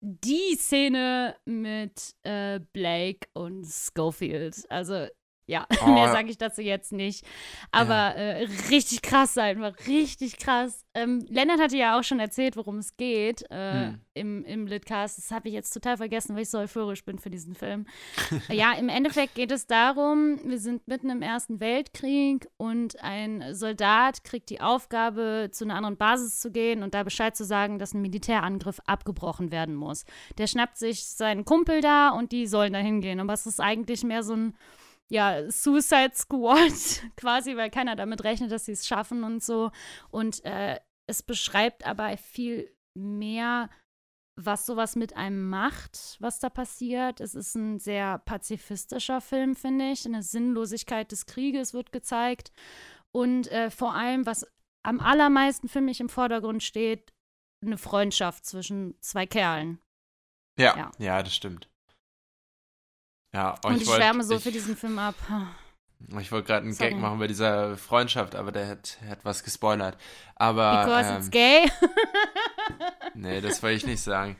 [0.01, 4.65] die Szene mit äh, Blake und Schofield.
[4.69, 5.07] Also
[5.49, 6.11] ja, Oh, mehr ja.
[6.11, 7.25] sage ich dazu jetzt nicht.
[7.71, 10.85] Aber äh, richtig krass einfach, richtig krass.
[10.93, 14.01] Ähm, Lennart hatte ja auch schon erzählt, worum es geht äh, Hm.
[14.13, 15.17] im, im Litcast.
[15.17, 17.85] Das habe ich jetzt total vergessen, weil ich so euphorisch bin für diesen Film.
[18.49, 24.23] ja, im Endeffekt geht es darum, wir sind mitten im Ersten Weltkrieg und ein Soldat
[24.23, 27.93] kriegt die Aufgabe, zu einer anderen Basis zu gehen und da Bescheid zu sagen, dass
[27.93, 30.05] ein Militärangriff abgebrochen werden muss.
[30.37, 33.19] Der schnappt sich seinen Kumpel da und die sollen da hingehen.
[33.19, 34.55] Aber es ist eigentlich mehr so ein
[35.09, 39.71] ja, Suicide Squad quasi, weil keiner damit rechnet, dass sie es schaffen und so.
[40.11, 43.69] Und äh, es beschreibt aber viel mehr,
[44.35, 47.19] was sowas mit einem macht, was da passiert.
[47.19, 50.05] Es ist ein sehr pazifistischer Film, finde ich.
[50.05, 52.51] Eine Sinnlosigkeit des Krieges wird gezeigt.
[53.11, 54.45] Und äh, vor allem, was
[54.83, 57.11] am allermeisten für mich im Vordergrund steht,
[57.61, 59.79] eine Freundschaft zwischen zwei Kerlen.
[60.57, 61.69] Ja, ja, ja das stimmt.
[63.33, 65.15] Ja, oh, und ich, ich schwärme so ich, für diesen Film ab.
[66.19, 66.91] Ich wollte gerade einen Sorry.
[66.91, 69.97] Gag machen bei dieser Freundschaft, aber der hat, hat was gespoilert.
[70.35, 70.83] Aber.
[70.85, 71.71] Because ähm, it's gay?
[73.13, 74.37] nee, das wollte ich nicht sagen.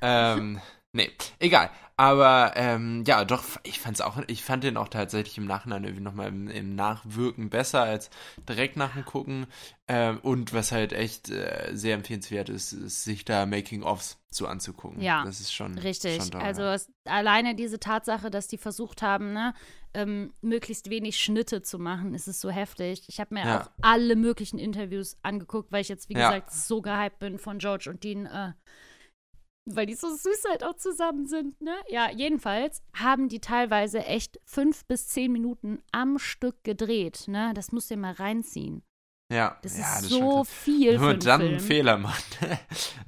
[0.00, 0.60] Ähm,
[0.92, 1.70] nee, egal.
[2.02, 6.02] Aber ähm, ja, doch, ich fand's auch, ich fand den auch tatsächlich im Nachhinein irgendwie
[6.02, 8.10] nochmal im, im Nachwirken besser als
[8.48, 9.46] direkt nach dem Gucken.
[9.86, 15.00] Ähm, und was halt echt äh, sehr empfehlenswert ist, ist, sich da Making-ofs so anzugucken.
[15.00, 16.16] Ja, das ist schon richtig.
[16.16, 16.74] Schon toll, also ja.
[16.74, 19.54] es, alleine diese Tatsache, dass die versucht haben, ne,
[19.94, 23.04] ähm, möglichst wenig Schnitte zu machen, ist es so heftig.
[23.06, 23.60] Ich habe mir ja.
[23.60, 26.30] auch alle möglichen Interviews angeguckt, weil ich jetzt, wie ja.
[26.30, 28.26] gesagt, so gehypt bin von George und Dean.
[28.26, 28.54] Äh,
[29.64, 31.74] weil die so süß halt auch zusammen sind, ne?
[31.88, 37.52] Ja, jedenfalls haben die teilweise echt fünf bis zehn Minuten am Stück gedreht, ne?
[37.54, 38.82] Das musst du dir mal reinziehen.
[39.32, 40.98] Ja, das ja, ist das so viel.
[40.98, 42.22] Nur dann einen Fehler machen.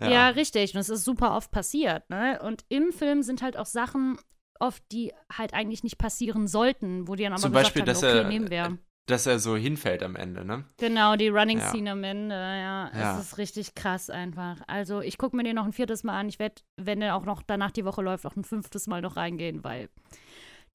[0.01, 0.11] ja.
[0.11, 0.29] ja.
[0.29, 0.75] richtig.
[0.75, 2.41] Und es ist super oft passiert, ne?
[2.43, 4.19] Und im Film sind halt auch Sachen
[4.59, 7.97] oft, die halt eigentlich nicht passieren sollten, wo die dann aber Zum gesagt Beispiel, haben,
[7.97, 10.65] okay, er, nehmen wir dass er so hinfällt am Ende, ne?
[10.79, 11.71] Genau, die Running ja.
[11.71, 13.19] Scene am Ende, ja, ja.
[13.19, 14.63] Es ist richtig krass einfach.
[14.67, 16.29] Also ich gucke mir den noch ein viertes Mal an.
[16.29, 19.17] Ich werde, wenn der auch noch danach die Woche läuft, auch ein fünftes Mal noch
[19.17, 19.91] reingehen, weil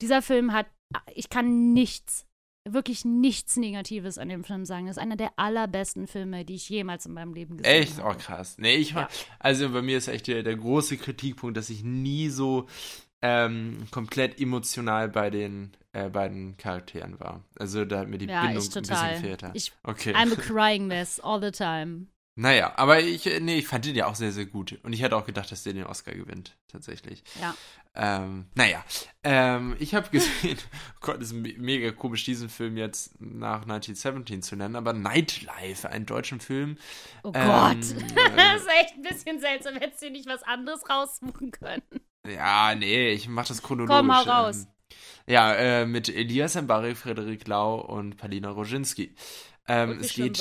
[0.01, 0.67] dieser Film hat,
[1.13, 2.27] ich kann nichts,
[2.67, 4.85] wirklich nichts Negatives an dem Film sagen.
[4.85, 7.97] Das ist einer der allerbesten Filme, die ich jemals in meinem Leben gesehen echt?
[7.97, 8.09] habe.
[8.11, 8.19] Echt?
[8.19, 8.57] Oh, krass.
[8.59, 9.09] Nee, ich war, ja.
[9.39, 12.67] also bei mir ist echt der, der große Kritikpunkt, dass ich nie so
[13.21, 17.43] ähm, komplett emotional bei den äh, beiden Charakteren war.
[17.57, 18.97] Also da hat mir die ja, Bindung ich total.
[18.97, 19.43] ein bisschen gefehlt.
[19.43, 19.55] Hat.
[19.55, 20.13] Ich, okay.
[20.13, 22.07] I'm a crying mess all the time.
[22.35, 24.79] Naja, aber ich, äh, nee, ich fand den ja auch sehr, sehr gut.
[24.83, 27.21] Und ich hätte auch gedacht, dass der den Oscar gewinnt, tatsächlich.
[27.41, 27.53] Ja.
[27.95, 28.85] Ähm, naja,
[29.25, 30.57] ähm, ich habe gesehen,
[30.95, 36.05] oh Gott, ist mega komisch, diesen Film jetzt nach 1917 zu nennen, aber Nightlife, einen
[36.05, 36.77] deutschen Film.
[37.23, 37.77] Oh ähm, Gott,
[38.37, 39.75] das ist echt ein bisschen seltsam.
[39.75, 41.83] Hättest du nicht was anderes raussuchen können.
[42.29, 43.97] Ja, nee, ich mach das chronologisch.
[43.97, 44.55] Komm, mal raus.
[44.57, 44.67] Ähm,
[45.27, 49.15] ja, äh, mit Elias Mbari, Frederik Lau und Palina Roginski.
[49.67, 50.39] Ähm, es geht.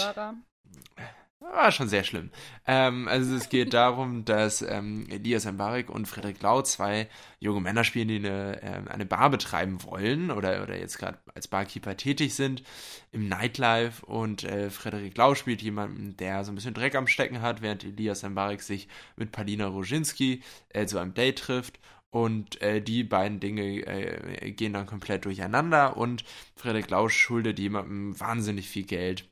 [1.41, 2.31] War schon sehr schlimm.
[2.67, 7.85] Ähm, also es geht darum, dass ähm, Elias Mbarek und Frederik Lau zwei junge Männer
[7.85, 12.35] spielen, die eine, äh, eine Bar betreiben wollen oder, oder jetzt gerade als Barkeeper tätig
[12.35, 12.65] sind
[13.13, 17.41] im Nightlife und äh, Frederik Lau spielt jemanden, der so ein bisschen Dreck am Stecken
[17.41, 21.79] hat, während Elias Mbarek sich mit Palina Roginski äh, zu einem Date trifft
[22.11, 26.25] und äh, die beiden Dinge äh, gehen dann komplett durcheinander und
[26.57, 29.29] Frederik Lausch schuldet jemandem wahnsinnig viel Geld.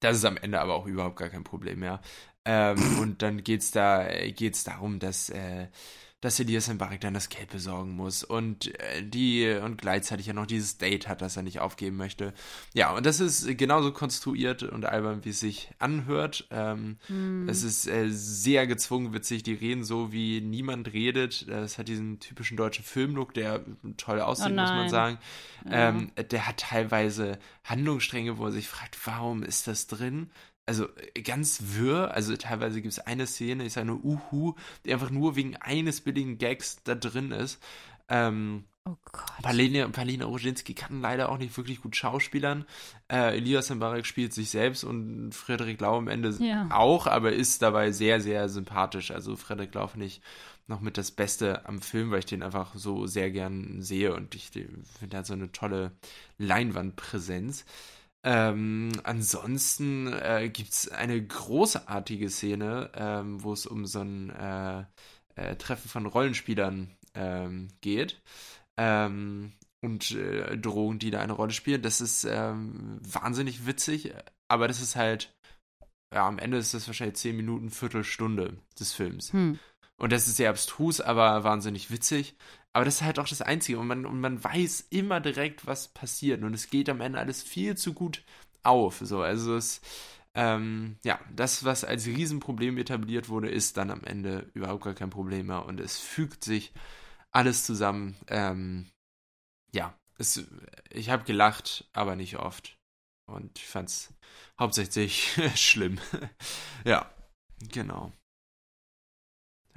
[0.00, 2.00] Das ist am Ende aber auch überhaupt gar kein Problem mehr.
[2.44, 5.68] Ähm, und dann geht es da geht's darum, dass äh,
[6.20, 10.46] dass Elias Mbarek dann das Geld besorgen muss und äh, die und gleichzeitig ja noch
[10.46, 12.34] dieses Date hat, das er nicht aufgeben möchte.
[12.74, 16.48] Ja, und das ist genauso konstruiert und albern, wie es sich anhört.
[16.50, 17.48] Ähm, mm.
[17.48, 21.48] Es ist äh, sehr gezwungen witzig, die reden so, wie niemand redet.
[21.48, 23.64] Das hat diesen typischen deutschen Filmlook, der
[23.96, 25.18] toll aussieht, oh muss man sagen.
[25.64, 25.90] Ja.
[25.90, 30.30] Ähm, der hat teilweise Handlungsstränge, wo er sich fragt, warum ist das drin?
[30.68, 30.86] Also
[31.24, 32.12] ganz wirr.
[32.14, 34.54] Also teilweise gibt es eine Szene, sage nur Uhu,
[34.84, 37.60] die einfach nur wegen eines billigen Gags da drin ist.
[38.08, 39.42] Ähm, oh Gott.
[39.42, 42.66] Palina, Palina Roginski kann leider auch nicht wirklich gut schauspielern.
[43.10, 46.68] Äh, Elias Mbarek spielt sich selbst und Frederik Lau am Ende ja.
[46.70, 49.10] auch, aber ist dabei sehr, sehr sympathisch.
[49.10, 50.20] Also Frederik Lau finde ich
[50.66, 54.34] noch mit das Beste am Film, weil ich den einfach so sehr gern sehe und
[54.34, 55.92] ich finde, er hat so eine tolle
[56.36, 57.64] Leinwandpräsenz.
[58.28, 64.84] Ähm, ansonsten äh, gibt es eine großartige Szene, ähm, wo es um so ein äh,
[65.34, 68.20] äh, Treffen von Rollenspielern ähm, geht.
[68.76, 71.80] Ähm, und äh, Drogen, die da eine Rolle spielen.
[71.80, 74.12] Das ist ähm, wahnsinnig witzig,
[74.48, 75.32] aber das ist halt,
[76.12, 79.32] ja, am Ende ist das wahrscheinlich 10 Minuten, Viertelstunde des Films.
[79.32, 79.58] Hm.
[79.98, 82.36] Und das ist sehr abstrus, aber wahnsinnig witzig.
[82.72, 83.78] Aber das ist halt auch das Einzige.
[83.78, 86.42] Und man, und man weiß immer direkt, was passiert.
[86.42, 88.22] Und es geht am Ende alles viel zu gut
[88.62, 89.00] auf.
[89.02, 89.80] So, also es,
[90.34, 95.10] ähm, ja, das, was als Riesenproblem etabliert wurde, ist dann am Ende überhaupt gar kein
[95.10, 95.66] Problem mehr.
[95.66, 96.72] Und es fügt sich
[97.32, 98.16] alles zusammen.
[98.28, 98.90] Ähm,
[99.72, 100.46] ja, es,
[100.90, 102.78] ich habe gelacht, aber nicht oft.
[103.26, 104.14] Und ich fand es
[104.58, 105.98] hauptsächlich schlimm.
[106.84, 107.10] ja,
[107.58, 108.12] genau.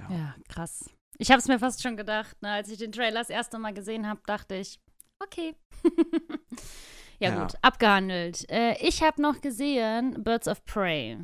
[0.10, 0.90] Ja, ja krass.
[1.18, 2.52] Ich habe es mir fast schon gedacht, ne?
[2.52, 4.80] als ich den Trailer das erste Mal gesehen habe, dachte ich,
[5.20, 5.56] okay.
[7.20, 8.50] ja, ja, gut, abgehandelt.
[8.50, 11.18] Äh, ich habe noch gesehen Birds of Prey.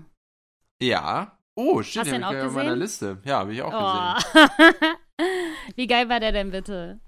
[0.82, 2.80] Ja, Oh, steht Hast den ja auch auf meiner gesehen?
[2.80, 3.18] Liste.
[3.26, 4.46] Ja, habe ich auch gesehen.
[5.18, 5.26] Oh.
[5.76, 7.00] Wie geil war der denn bitte?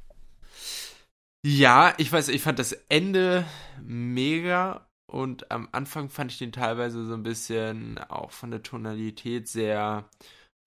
[1.45, 3.45] Ja, ich weiß, ich fand das Ende
[3.79, 9.47] mega und am Anfang fand ich den teilweise so ein bisschen auch von der Tonalität
[9.47, 10.09] sehr,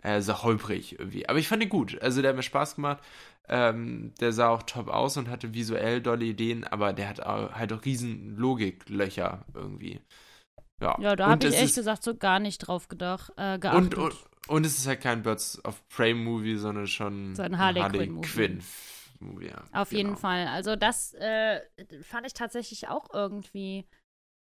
[0.02, 1.28] äh, sehr holprig irgendwie.
[1.28, 2.00] Aber ich fand ihn gut.
[2.02, 3.02] Also der hat mir Spaß gemacht.
[3.48, 7.52] Ähm, der sah auch top aus und hatte visuell dolle Ideen, aber der hat auch,
[7.52, 10.00] halt auch riesen Logiklöcher irgendwie.
[10.80, 13.60] Ja, Ja, da Und habe ich ehrlich gesagt so gar nicht drauf gedacht, äh, Und,
[13.60, 13.98] geachtet.
[13.98, 14.14] und,
[14.48, 18.12] und es ist halt kein Birds of Prey Movie, sondern schon So ein Harley Quinn
[18.12, 18.28] Movie.
[18.28, 18.62] Quinn
[19.20, 19.46] Movie.
[19.48, 19.98] Ja, Auf genau.
[19.98, 20.46] jeden Fall.
[20.48, 21.60] Also das äh,
[22.02, 23.86] fand ich tatsächlich auch irgendwie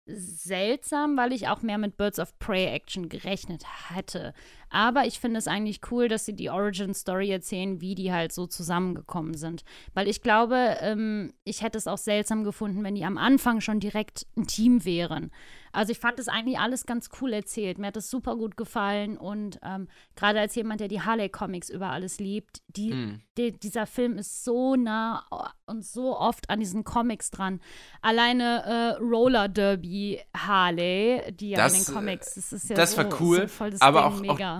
[0.06, 4.32] seltsam, weil ich auch mehr mit Birds of Prey Action gerechnet hätte.
[4.70, 8.32] Aber ich finde es eigentlich cool, dass sie die Origin Story erzählen, wie die halt
[8.32, 9.64] so zusammengekommen sind.
[9.94, 13.80] Weil ich glaube, ähm, ich hätte es auch seltsam gefunden, wenn die am Anfang schon
[13.80, 15.30] direkt ein Team wären.
[15.70, 17.78] Also ich fand es eigentlich alles ganz cool erzählt.
[17.78, 21.90] Mir hat es super gut gefallen und ähm, gerade als jemand, der die Harley-Comics über
[21.90, 23.20] alles liebt, die, Hm.
[23.36, 25.24] die, dieser Film ist so nah
[25.66, 27.60] und so oft an diesen Comics dran.
[28.00, 32.92] Alleine äh, Roller Derby Harley, die ja Das, in den Comics, das ist ja das
[32.92, 34.57] so, war cool, so aber Ding, auch- auch- mega.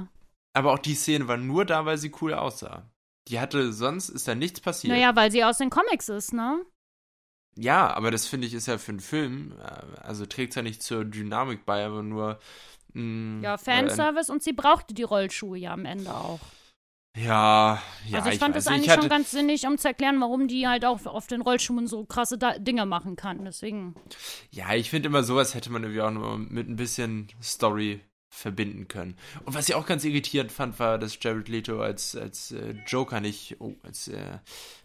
[0.59, 2.91] Aber auch die Szene war nur da, weil sie cool aussah.
[3.29, 4.93] Die hatte, sonst ist da nichts passiert.
[4.93, 6.65] Naja, weil sie aus den Comics ist, ne?
[7.57, 10.83] Ja, aber das finde ich ist ja für einen Film, äh, also trägt ja nicht
[10.83, 12.39] zur Dynamik bei, aber nur.
[12.95, 16.41] mh, Ja, weil- Fanservice und sie brauchte die Rollschuhe ja am Ende auch.
[17.17, 18.19] Ja, ja.
[18.19, 18.75] also ich, fand weiß das nicht.
[18.75, 21.41] eigentlich ich hatte, schon ganz sinnig, um zu erklären, warum die halt auch auf den
[21.41, 23.45] Rollschuhen so krasse da Dinge machen kann.
[23.45, 23.95] Deswegen.
[24.51, 28.01] Ja, ich finde immer sowas hätte man irgendwie auch nur mit ein bisschen Story
[28.31, 29.17] verbinden können.
[29.45, 33.21] Und was ich auch ganz irritierend fand, war, dass Jared Leto als, als äh, Joker
[33.21, 34.39] nicht, oh, als, äh,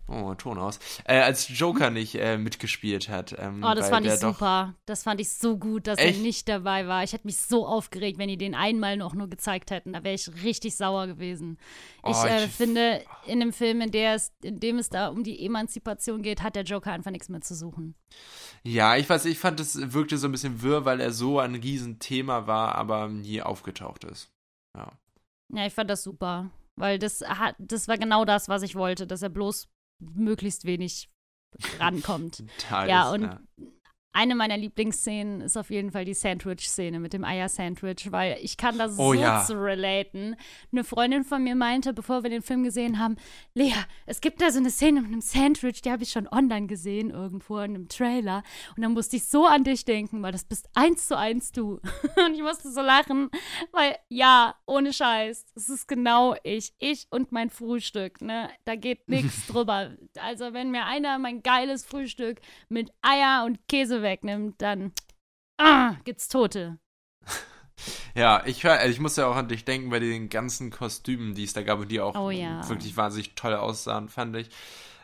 [0.07, 3.35] oh, Ton aus, äh, als Joker nicht äh, mitgespielt hat.
[3.39, 4.75] Ähm, Oh, das fand ich super.
[4.85, 6.17] Das fand ich so gut, dass Echt?
[6.17, 7.03] er nicht dabei war.
[7.03, 9.93] Ich hätte mich so aufgeregt, wenn die den einmal noch nur gezeigt hätten.
[9.93, 11.57] Da wäre ich richtig sauer gewesen.
[12.05, 15.07] Ich, Oh, äh, ich- finde, in einem Film, in, der es, in dem es da
[15.07, 17.95] um die Emanzipation geht, hat der Joker einfach nichts mehr zu suchen.
[18.63, 21.55] Ja, ich weiß, ich fand, es wirkte so ein bisschen wirr, weil er so ein
[21.55, 24.29] Riesenthema war, aber nie aufgetaucht ist.
[24.75, 24.91] Ja.
[25.53, 26.49] Ja, ich fand das super.
[26.75, 29.67] Weil das hat, das war genau das, was ich wollte, dass er bloß
[30.13, 31.09] möglichst wenig
[31.79, 32.43] rankommt.
[32.69, 33.39] Da Ja, und ja.
[34.13, 38.77] Eine meiner Lieblingsszenen ist auf jeden Fall die Sandwich-Szene mit dem Eier-Sandwich, weil ich kann
[38.77, 39.43] das Oh so ja.
[39.43, 40.35] zu relaten.
[40.71, 43.15] Eine Freundin von mir meinte, bevor wir den Film gesehen haben,
[43.55, 43.73] Lea,
[44.05, 47.09] es gibt da so eine Szene mit einem Sandwich, die habe ich schon online gesehen,
[47.09, 48.43] irgendwo in einem Trailer.
[48.77, 51.79] Und dann musste ich so an dich denken, weil das bist eins zu eins du.
[52.25, 53.31] Und ich musste so lachen,
[53.71, 56.73] weil ja, ohne Scheiß, es ist genau ich.
[56.77, 58.49] Ich und mein Frühstück, ne?
[58.65, 59.91] Da geht nichts drüber.
[60.19, 62.39] Also wenn mir einer mein geiles Frühstück
[62.69, 64.93] mit Eier und Käse wegnimmt, dann
[65.59, 66.79] ah, gibt's Tote.
[68.15, 71.33] Ja, ich, hör- also ich muss ja auch an dich denken bei den ganzen Kostümen,
[71.35, 72.69] die es da gab und die auch Oh ja.
[72.69, 74.49] wirklich wahnsinnig toll aussahen, fand ich.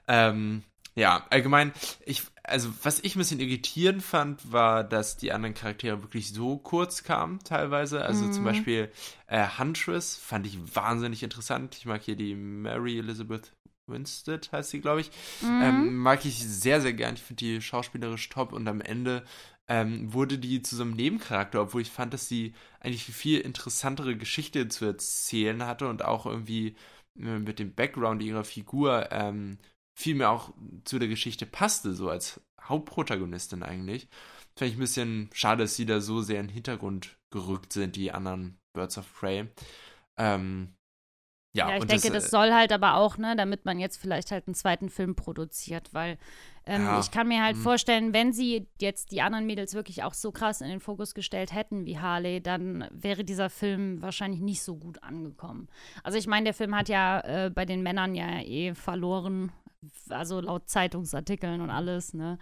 [0.07, 0.63] Ähm,
[0.95, 1.71] ja, allgemein,
[2.05, 6.57] ich, also was ich ein bisschen irritierend fand, war, dass die anderen Charaktere wirklich so
[6.57, 8.03] kurz kamen, teilweise.
[8.03, 8.31] Also Mhm.
[8.31, 8.91] zum Beispiel
[9.27, 11.75] äh, Huntress fand ich wahnsinnig interessant.
[11.77, 13.53] Ich mag hier die Mary Elizabeth
[13.89, 15.11] Winstead, heißt sie, glaube ich.
[15.41, 15.61] Mhm.
[15.61, 17.15] Ähm, mag ich sehr, sehr gern.
[17.15, 19.23] Ich finde die schauspielerisch top und am Ende
[19.67, 23.39] ähm, wurde die zu so einem Nebencharakter, obwohl ich fand, dass sie eigentlich eine viel
[23.39, 26.75] interessantere Geschichte zu erzählen hatte und auch irgendwie
[27.19, 29.59] äh, mit dem Background ihrer Figur ähm,
[29.95, 30.53] viel mehr auch
[30.85, 34.07] zu der Geschichte passte, so als Hauptprotagonistin eigentlich.
[34.55, 37.95] Fand ich ein bisschen schade, dass sie da so sehr in den Hintergrund gerückt sind,
[37.95, 39.47] die anderen Birds of Prey.
[40.17, 40.73] Ähm,
[41.53, 44.31] ja, Ja, ich denke, das, äh, soll halt aber auch, ne, damit man jetzt vielleicht
[44.31, 46.17] halt einen zweiten Film produziert, weil
[46.65, 47.61] ähm, Ja, ich kann mir halt mhm.
[47.61, 51.53] vorstellen, wenn sie jetzt die anderen Mädels wirklich auch so krass in den Fokus gestellt
[51.53, 55.67] hätten wie Harley, dann wäre dieser Film wahrscheinlich nicht so gut angekommen.
[56.03, 59.51] Also ich meine, der Film hat ja äh, bei den Männern ja eh verloren,
[60.09, 62.37] also laut Zeitungsartikeln und alles, ne.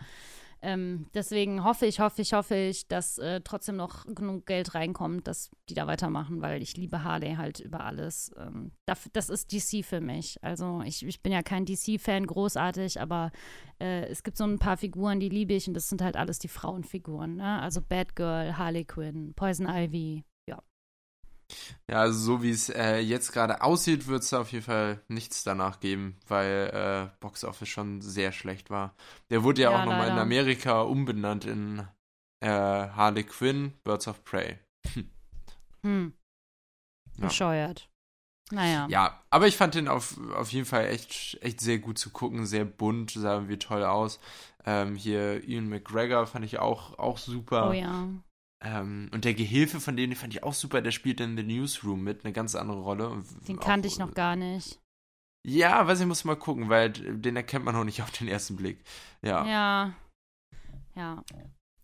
[0.61, 5.27] Ähm, deswegen hoffe ich, hoffe ich, hoffe ich, dass äh, trotzdem noch genug Geld reinkommt,
[5.27, 8.31] dass die da weitermachen, weil ich liebe Harley halt über alles.
[8.37, 10.43] Ähm, das, das ist DC für mich.
[10.43, 13.31] Also ich, ich bin ja kein DC-Fan, großartig, aber
[13.79, 16.39] äh, es gibt so ein paar Figuren, die liebe ich und das sind halt alles
[16.39, 17.35] die Frauenfiguren.
[17.35, 17.61] Ne?
[17.61, 20.23] Also Batgirl, Harley Quinn, Poison Ivy.
[21.89, 22.01] Ja.
[22.01, 25.79] Also so wie es äh, jetzt gerade aussieht, wird es auf jeden Fall nichts danach
[25.79, 28.93] geben, weil äh, Box Office schon sehr schlecht war.
[29.29, 30.17] Der wurde ja, Ja, auch nochmal in.
[30.17, 31.87] Amerika umbenannt in
[32.41, 34.59] äh, Harley Quinn, Birds of Prey.
[35.83, 36.13] Hm.
[37.17, 37.27] Ja.
[37.27, 37.89] Bescheuert.
[38.51, 38.87] Naja.
[38.89, 42.45] Ja, aber ich fand den auf, auf jeden Fall echt, echt sehr gut zu gucken,
[42.45, 44.19] sehr bunt, sah irgendwie toll aus.
[44.65, 47.69] Ähm, hier Ian McGregor fand ich auch, auch super.
[47.69, 48.07] Oh ja.
[48.59, 52.03] Ähm, und der Gehilfe von denen fand ich auch super, der spielt in The Newsroom
[52.03, 53.23] mit, eine ganz andere Rolle.
[53.47, 54.79] Den kannte ich noch gar nicht.
[55.45, 58.55] Ja, weiß ich, muss mal gucken, weil den erkennt man noch nicht auf den ersten
[58.55, 58.83] Blick.
[59.21, 59.45] Ja.
[59.45, 59.93] Ja.
[60.95, 61.23] Ja.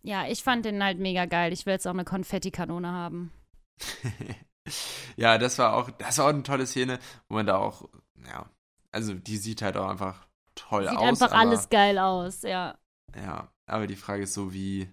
[0.02, 1.52] Ja, ich fand den halt mega geil.
[1.52, 3.32] Ich will jetzt auch eine Konfettikanone haben.
[5.16, 6.98] ja, das war auch, das war auch eine tolle Szene,
[7.28, 7.88] wo man da auch,
[8.26, 8.50] ja,
[8.92, 11.18] also die sieht halt auch einfach toll sieht aus.
[11.18, 12.76] Sieht einfach alles geil aus, ja.
[13.16, 14.88] Ja, aber die Frage ist so, wie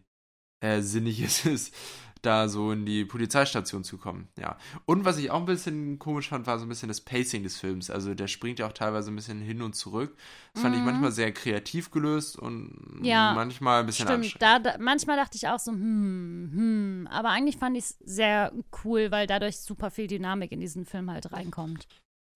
[0.61, 1.73] äh, sinnig es ist,
[2.21, 4.27] da so in die Polizeistation zu kommen.
[4.39, 4.57] Ja.
[4.85, 7.57] Und was ich auch ein bisschen komisch fand, war so ein bisschen das Pacing des
[7.57, 7.89] Films.
[7.89, 10.15] Also der springt ja auch teilweise ein bisschen hin und zurück.
[10.53, 10.81] Das fand mhm.
[10.81, 14.35] ich manchmal sehr kreativ gelöst und ja, manchmal ein bisschen stimmt.
[14.39, 17.07] Da, da, manchmal dachte ich auch so, hm, hm.
[17.11, 18.53] Aber eigentlich fand ich es sehr
[18.83, 21.87] cool, weil dadurch super viel Dynamik in diesen Film halt reinkommt.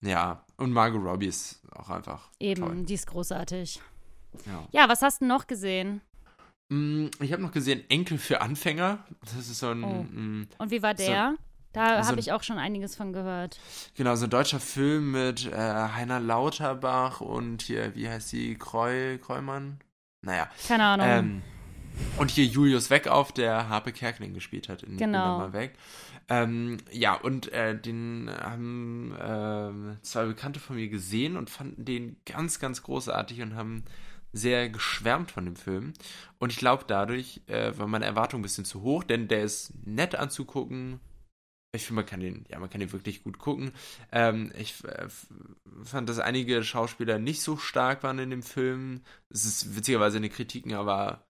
[0.04, 2.30] Ja, und Margot Robbie ist auch einfach.
[2.40, 2.84] Eben, toll.
[2.84, 3.80] die ist großartig.
[4.44, 4.68] Ja.
[4.72, 6.02] ja, was hast du noch gesehen?
[6.68, 9.04] Mm, ich habe noch gesehen Enkel für Anfänger.
[9.20, 9.84] Das ist so ein.
[9.84, 10.02] Oh.
[10.02, 11.34] Mm, Und wie war der?
[11.36, 11.42] So,
[11.72, 13.58] da so habe ich auch schon einiges von gehört.
[13.96, 18.56] Genau, so ein deutscher Film mit äh, Heiner Lauterbach und hier, wie heißt die?
[18.56, 19.80] Kreu, Kreumann?
[20.22, 20.48] Naja.
[20.66, 21.06] Keine Ahnung.
[21.06, 21.42] Ähm,
[22.18, 25.38] und hier Julius Weckauf, der Harpe Kerkeling gespielt hat in genau.
[25.38, 25.74] mal weg.
[26.28, 32.16] Ähm, ja, und äh, den haben äh, zwei Bekannte von mir gesehen und fanden den
[32.26, 33.84] ganz, ganz großartig und haben
[34.36, 35.94] sehr geschwärmt von dem Film.
[36.38, 39.72] Und ich glaube, dadurch äh, war meine Erwartung ein bisschen zu hoch, denn der ist
[39.84, 41.00] nett anzugucken.
[41.72, 43.72] Ich finde, man kann den, ja, man kann den wirklich gut gucken.
[44.12, 45.08] Ähm, ich äh,
[45.82, 49.02] fand, dass einige Schauspieler nicht so stark waren in dem Film.
[49.28, 51.25] Es ist witzigerweise in den Kritiken aber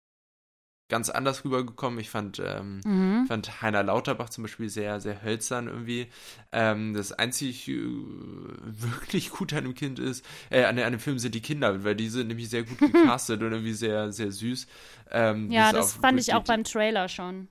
[0.88, 1.98] ganz anders rübergekommen.
[1.98, 3.26] Ich fand, ähm, mhm.
[3.26, 6.08] fand Heiner Lauterbach zum Beispiel sehr, sehr hölzern irgendwie.
[6.52, 11.18] Ähm, das einzig äh, wirklich gut an dem Kind ist, äh, an, an dem Film
[11.18, 14.66] sind die Kinder, weil die sind nämlich sehr gut gecastet und irgendwie sehr, sehr süß.
[15.10, 17.48] Ähm, ja, das fand ich auch beim Trailer schon.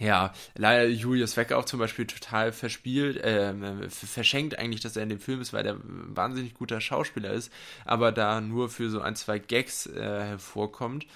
[0.00, 5.08] Ja, leider Julius Wecker auch zum Beispiel total verspielt, äh, verschenkt eigentlich, dass er in
[5.08, 7.52] dem Film ist, weil der ein wahnsinnig guter Schauspieler ist,
[7.84, 11.06] aber da nur für so ein, zwei Gags äh, hervorkommt.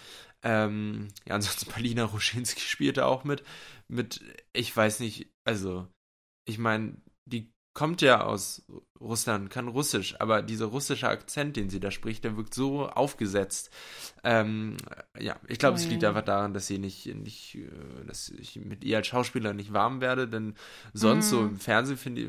[0.43, 3.43] Ähm, ja, ansonsten Palina Ruschinski spielte auch mit.
[3.89, 4.21] Mit,
[4.53, 5.87] ich weiß nicht, also,
[6.47, 8.65] ich meine, die kommt ja aus
[9.01, 13.71] Russland, kann Russisch, aber dieser russische Akzent, den sie da spricht, der wirkt so aufgesetzt.
[14.25, 14.77] Ähm,
[15.19, 18.85] ja, ich glaube, es liegt einfach daran, dass sie nicht, nicht, äh, dass ich mit
[18.85, 20.55] ihr als Schauspieler nicht warm werde, denn
[20.93, 21.31] sonst mm.
[21.31, 22.29] so im Fernsehen finde ich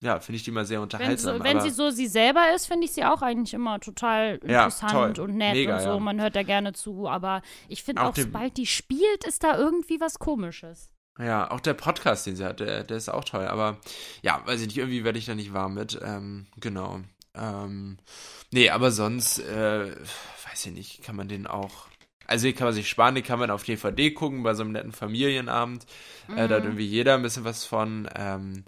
[0.00, 1.42] ja, finde ich die immer sehr unterhaltsam.
[1.42, 5.16] Wenn, wenn sie so sie selber ist, finde ich sie auch eigentlich immer total interessant
[5.16, 5.88] ja, und nett Mega, und so.
[5.90, 5.98] Ja.
[5.98, 9.56] Man hört da gerne zu, aber ich finde auch, auch sobald die spielt, ist da
[9.56, 10.90] irgendwie was Komisches.
[11.18, 13.46] Ja, auch der Podcast, den sie hat, der, der ist auch toll.
[13.46, 13.78] Aber
[14.22, 15.98] ja, weiß ich nicht, irgendwie werde ich da nicht warm mit.
[16.02, 17.00] Ähm, genau.
[17.34, 17.98] Ähm,
[18.50, 19.92] nee, aber sonst, äh,
[20.48, 21.86] weiß ich nicht, kann man den auch.
[22.26, 24.72] Also, hier kann man sich sparen, den kann man auf DVD gucken, bei so einem
[24.72, 25.86] netten Familienabend.
[26.26, 26.38] Mhm.
[26.38, 26.70] Äh, da hat mhm.
[26.70, 28.08] irgendwie jeder ein bisschen was von.
[28.14, 28.64] Ähm,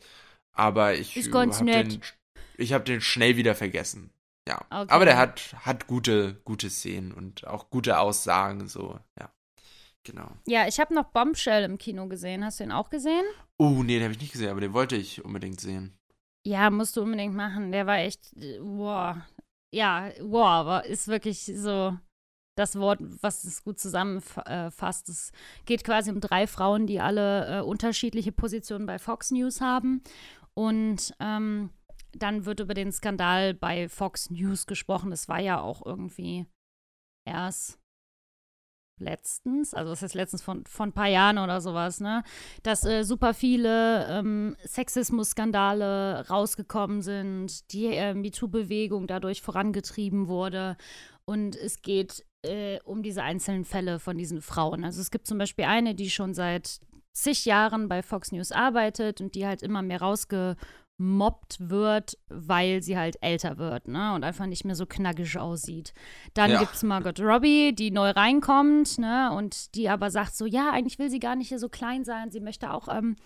[0.56, 2.00] aber ich habe den,
[2.56, 4.10] ich hab den schnell wieder vergessen.
[4.48, 4.60] Ja.
[4.70, 4.92] Okay.
[4.92, 9.30] Aber der hat, hat gute, gute Szenen und auch gute Aussagen, so, ja.
[10.04, 10.30] Genau.
[10.46, 12.44] Ja, ich habe noch Bombshell im Kino gesehen.
[12.44, 13.24] Hast du den auch gesehen?
[13.58, 15.98] Oh, nee, den habe ich nicht gesehen, aber den wollte ich unbedingt sehen.
[16.46, 17.72] Ja, musst du unbedingt machen.
[17.72, 18.20] Der war echt,
[18.60, 19.16] wow.
[19.74, 21.98] Ja, wow, ist wirklich so
[22.56, 25.08] das Wort, was es gut zusammenfasst.
[25.08, 25.32] Es
[25.64, 30.02] geht quasi um drei Frauen, die alle äh, unterschiedliche Positionen bei Fox News haben
[30.56, 31.70] und ähm,
[32.12, 35.10] dann wird über den Skandal bei Fox News gesprochen.
[35.10, 36.46] Das war ja auch irgendwie
[37.26, 37.78] erst
[38.98, 42.22] letztens, also das ist letztens von, von ein paar Jahren oder sowas, ne,
[42.62, 50.78] dass äh, super viele ähm, Sexismus-Skandale rausgekommen sind, die äh, MeToo-Bewegung dadurch vorangetrieben wurde.
[51.26, 54.84] Und es geht äh, um diese einzelnen Fälle von diesen Frauen.
[54.84, 56.80] Also es gibt zum Beispiel eine, die schon seit
[57.16, 62.98] zig Jahren bei Fox News arbeitet und die halt immer mehr rausgemobbt wird, weil sie
[62.98, 64.14] halt älter wird, ne?
[64.14, 65.94] Und einfach nicht mehr so knackig aussieht.
[66.34, 66.62] Dann ja.
[66.62, 69.32] es Margot Robbie, die neu reinkommt, ne?
[69.32, 72.30] Und die aber sagt so, ja, eigentlich will sie gar nicht hier so klein sein,
[72.30, 73.16] sie möchte auch ähm,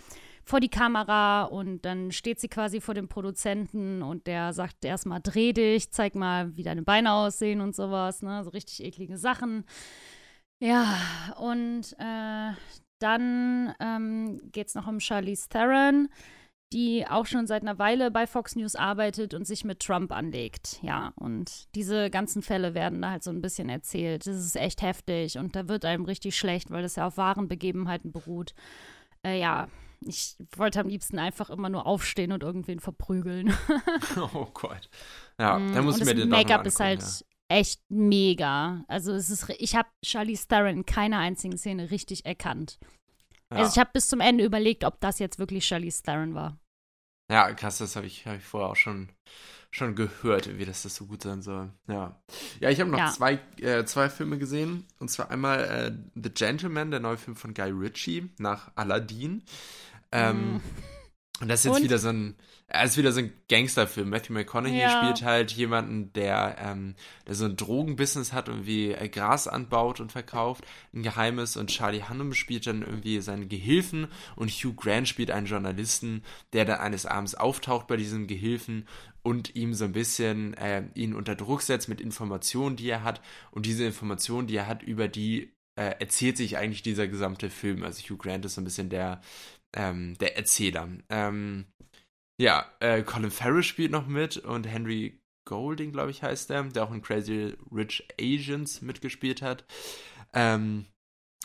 [0.44, 5.20] vor die Kamera und dann steht sie quasi vor dem Produzenten und der sagt erstmal,
[5.20, 8.44] dreh dich, zeig mal, wie deine Beine aussehen und sowas, ne?
[8.44, 9.64] So richtig eklige Sachen.
[10.60, 10.96] Ja,
[11.38, 12.52] und äh,
[13.00, 16.08] dann ähm, geht es noch um Charlize Theron,
[16.72, 20.78] die auch schon seit einer Weile bei Fox News arbeitet und sich mit Trump anlegt.
[20.82, 24.26] Ja, und diese ganzen Fälle werden da halt so ein bisschen erzählt.
[24.26, 27.48] Das ist echt heftig und da wird einem richtig schlecht, weil das ja auf wahren
[27.48, 28.54] Begebenheiten beruht.
[29.26, 29.68] Äh, ja,
[30.00, 33.52] ich wollte am liebsten einfach immer nur aufstehen und irgendwen verprügeln.
[34.34, 34.88] oh Gott.
[35.38, 37.06] Ja, mm, dann muss ich mir den Make-up ist halt ja
[37.50, 38.84] echt mega.
[38.88, 42.78] Also es ist, ich habe Charlize Theron in keiner einzigen Szene richtig erkannt.
[43.50, 43.58] Ja.
[43.58, 46.58] Also ich habe bis zum Ende überlegt, ob das jetzt wirklich Charlize Theron war.
[47.30, 49.08] Ja, krass, das habe ich, hab ich vorher auch schon,
[49.70, 51.72] schon gehört, wie das, das so gut sein soll.
[51.88, 52.20] Ja,
[52.60, 53.10] ja ich habe noch ja.
[53.10, 54.86] zwei, äh, zwei Filme gesehen.
[54.98, 59.44] Und zwar einmal äh, The Gentleman, der neue Film von Guy Ritchie nach Aladdin.
[60.12, 60.62] Ähm, mm.
[61.40, 61.82] Und das ist jetzt und?
[61.82, 62.36] wieder so ein,
[62.72, 64.08] es ist wieder so ein Gangsterfilm.
[64.08, 64.90] Matthew McConaughey ja.
[64.90, 66.94] spielt halt jemanden, der, ähm,
[67.26, 70.64] der so ein Drogenbusiness hat und wie äh, Gras anbaut und verkauft,
[70.94, 71.56] ein geheimes.
[71.56, 74.06] Und Charlie Hunnam spielt dann irgendwie seinen Gehilfen
[74.36, 78.86] und Hugh Grant spielt einen Journalisten, der dann eines Abends auftaucht bei diesem Gehilfen
[79.22, 83.20] und ihm so ein bisschen äh, ihn unter Druck setzt mit Informationen, die er hat.
[83.50, 87.82] Und diese Informationen, die er hat, über die äh, erzählt sich eigentlich dieser gesamte Film.
[87.82, 89.20] Also Hugh Grant ist so ein bisschen der
[89.72, 90.88] ähm, der Erzähler.
[91.08, 91.66] Ähm,
[92.40, 96.84] ja, äh, Colin Farrell spielt noch mit und Henry Golding, glaube ich, heißt der, der
[96.84, 99.66] auch in Crazy Rich Asians mitgespielt hat.
[100.32, 100.86] Ähm,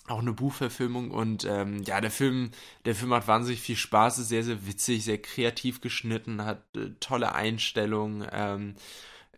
[0.07, 2.51] auch eine Buchverfilmung und ähm, ja, der Film,
[2.85, 6.91] der Film hat wahnsinnig viel Spaß, ist sehr, sehr witzig, sehr kreativ geschnitten, hat äh,
[7.01, 8.75] tolle Einstellungen, ähm,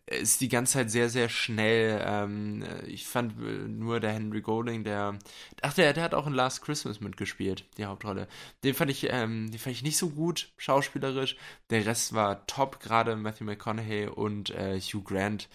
[0.08, 2.02] ist die ganze Zeit sehr, sehr schnell.
[2.06, 3.38] Ähm, ich fand
[3.68, 5.20] nur der Henry Golding, der.
[5.62, 8.28] Ach, der, der hat auch in Last Christmas mitgespielt, die Hauptrolle.
[8.64, 11.36] Den fand ich, ähm, den fand ich nicht so gut, schauspielerisch.
[11.70, 15.50] Der Rest war top, gerade Matthew McConaughey und äh, Hugh Grant.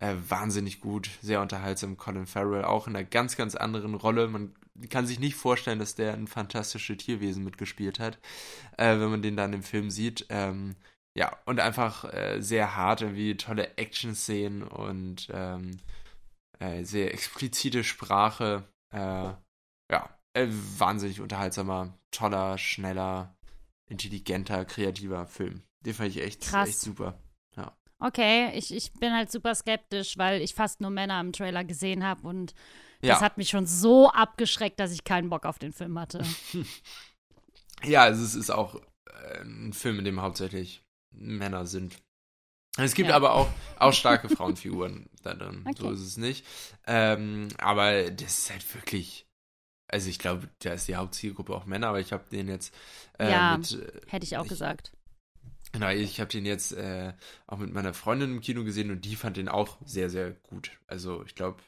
[0.00, 1.98] Äh, wahnsinnig gut, sehr unterhaltsam.
[1.98, 4.28] Colin Farrell auch in einer ganz, ganz anderen Rolle.
[4.28, 4.54] Man
[4.88, 8.18] kann sich nicht vorstellen, dass der ein fantastisches Tierwesen mitgespielt hat,
[8.78, 10.24] äh, wenn man den dann im Film sieht.
[10.30, 10.74] Ähm,
[11.16, 15.78] ja, und einfach äh, sehr hart, irgendwie tolle Action-Szenen und ähm,
[16.58, 18.64] äh, sehr explizite Sprache.
[18.92, 19.32] Äh,
[19.90, 23.36] ja, äh, wahnsinnig unterhaltsamer, toller, schneller,
[23.88, 25.62] intelligenter, kreativer Film.
[25.84, 26.68] Den fand ich echt, Krass.
[26.68, 27.18] echt super.
[27.56, 27.76] Ja.
[27.98, 32.04] Okay, ich, ich bin halt super skeptisch, weil ich fast nur Männer im Trailer gesehen
[32.04, 32.54] habe und
[33.00, 33.20] das ja.
[33.22, 36.22] hat mich schon so abgeschreckt, dass ich keinen Bock auf den Film hatte.
[37.82, 40.82] ja, also es ist auch äh, ein Film, in dem hauptsächlich
[41.12, 41.98] Männer sind.
[42.78, 43.16] Es gibt ja.
[43.16, 43.48] aber auch,
[43.78, 45.64] auch starke Frauenfiguren da drin.
[45.66, 45.76] Okay.
[45.78, 46.46] So ist es nicht.
[46.86, 49.26] Ähm, aber das ist halt wirklich.
[49.88, 52.72] Also ich glaube, da ist die Hauptzielgruppe auch Männer, aber ich habe den jetzt
[53.18, 54.92] äh, ja, mit, äh, hätte ich auch ich, gesagt.
[55.72, 57.12] Genau, ich habe den jetzt äh,
[57.48, 60.70] auch mit meiner Freundin im Kino gesehen und die fand den auch sehr, sehr gut.
[60.86, 61.60] Also ich glaube,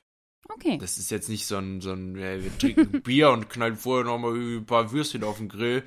[0.49, 0.79] okay.
[0.79, 4.05] das ist jetzt nicht so ein, so ein ja, wir trinken Bier und knallen vorher
[4.05, 5.85] nochmal ein paar Würstchen auf den Grill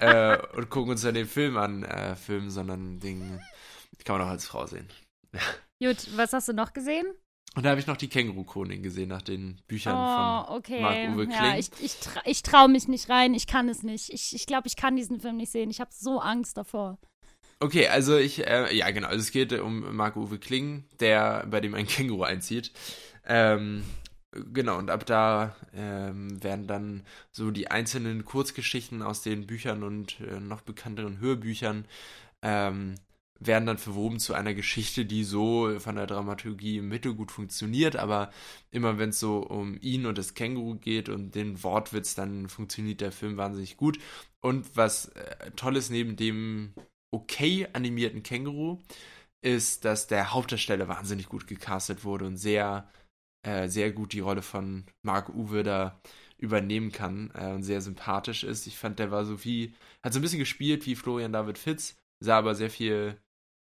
[0.00, 3.40] äh, und gucken uns dann den Film an, äh, Film, sondern den
[4.04, 4.88] kann man auch als Frau sehen.
[5.82, 7.06] Gut, was hast du noch gesehen?
[7.54, 10.80] Und da habe ich noch die Känguru-Chronik gesehen, nach den Büchern oh, von okay.
[10.80, 11.38] Marc-Uwe Kling.
[11.38, 14.12] Ja, ich, ich, tra ich traue mich nicht rein, ich kann es nicht.
[14.12, 15.70] Ich, ich glaube, ich kann diesen Film nicht sehen.
[15.70, 16.98] Ich habe so Angst davor.
[17.58, 21.74] Okay, also ich, äh, ja genau, also es geht um Marc-Uwe Kling, der, bei dem
[21.74, 22.72] ein Känguru einzieht.
[23.26, 23.84] Ähm,
[24.52, 30.20] genau, und ab da ähm, werden dann so die einzelnen Kurzgeschichten aus den Büchern und
[30.20, 31.86] äh, noch bekannteren Hörbüchern
[32.42, 32.94] ähm,
[33.38, 37.96] werden dann verwoben zu einer Geschichte, die so von der Dramaturgie im Mittel gut funktioniert,
[37.96, 38.30] aber
[38.70, 43.00] immer wenn es so um ihn und das Känguru geht und den Wortwitz, dann funktioniert
[43.00, 43.98] der Film wahnsinnig gut.
[44.40, 46.72] Und was äh, toll ist neben dem
[47.10, 48.78] okay animierten Känguru,
[49.42, 52.88] ist, dass der Hauptdarsteller wahnsinnig gut gecastet wurde und sehr,
[53.46, 56.00] äh, sehr gut die Rolle von Mark Uwe da
[56.38, 58.66] übernehmen kann äh, und sehr sympathisch ist.
[58.66, 59.72] Ich fand, der war so wie,
[60.02, 63.16] hat so ein bisschen gespielt wie Florian David Fitz, sah aber sehr viel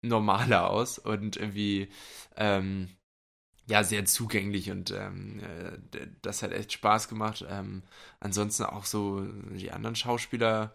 [0.01, 1.89] normaler aus und irgendwie
[2.38, 2.89] ähm,
[3.68, 7.45] ja sehr zugänglich und ähm, äh, das hat echt Spaß gemacht.
[7.49, 7.84] Ähm,
[8.20, 9.22] ansonsten auch so
[9.53, 10.74] die anderen Schauspieler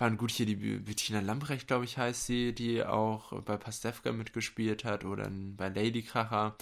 [0.00, 4.84] waren gut hier die Bettina Lambrecht, glaube ich, heißt sie, die auch bei Pastewka mitgespielt
[4.84, 6.56] hat oder bei Ladykracher.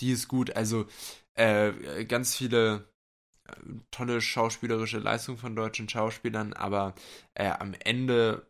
[0.00, 0.54] Die ist gut.
[0.54, 0.86] Also
[1.34, 2.88] äh, ganz viele
[3.48, 3.52] äh,
[3.90, 6.94] tolle schauspielerische Leistungen von deutschen Schauspielern, aber
[7.34, 8.46] äh, am Ende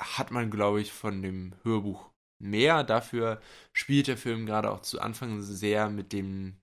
[0.00, 2.10] hat man, glaube ich, von dem Hörbuch
[2.42, 2.84] mehr.
[2.84, 3.40] Dafür
[3.72, 6.56] spielt der Film gerade auch zu Anfang sehr mit dem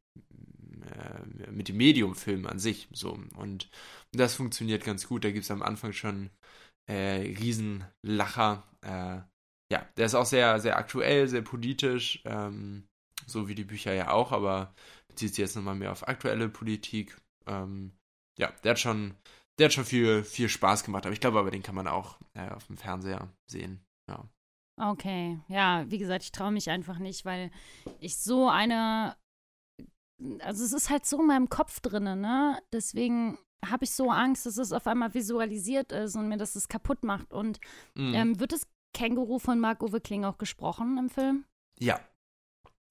[0.86, 3.70] äh, mit dem Medium-Film an sich so und
[4.14, 5.24] das funktioniert ganz gut.
[5.24, 6.30] Da gibt es am Anfang schon
[6.88, 8.64] äh, Riesenlacher.
[8.82, 9.22] Äh,
[9.72, 12.88] ja, der ist auch sehr, sehr aktuell, sehr politisch, ähm,
[13.26, 14.74] so wie die Bücher ja auch, aber
[15.12, 17.20] bezieht sich jetzt nochmal mehr auf aktuelle Politik.
[17.46, 17.94] Ähm,
[18.38, 19.16] ja, der hat schon,
[19.60, 22.20] der hat schon viel, viel Spaß gemacht, aber ich glaube aber, den kann man auch
[22.34, 23.86] äh, auf dem Fernseher sehen.
[24.08, 24.28] Ja.
[24.78, 27.52] Okay, ja, wie gesagt, ich traue mich einfach nicht, weil
[28.00, 29.16] ich so eine,
[30.40, 32.60] also es ist halt so in meinem Kopf drin, ne?
[32.72, 36.68] Deswegen habe ich so Angst, dass es auf einmal visualisiert ist und mir das das
[36.68, 37.32] kaputt macht.
[37.32, 37.60] Und
[37.96, 38.14] mm.
[38.16, 41.46] ähm, wird das Känguru von Marc-Uwe Kling auch gesprochen im Film?
[41.78, 42.00] Ja.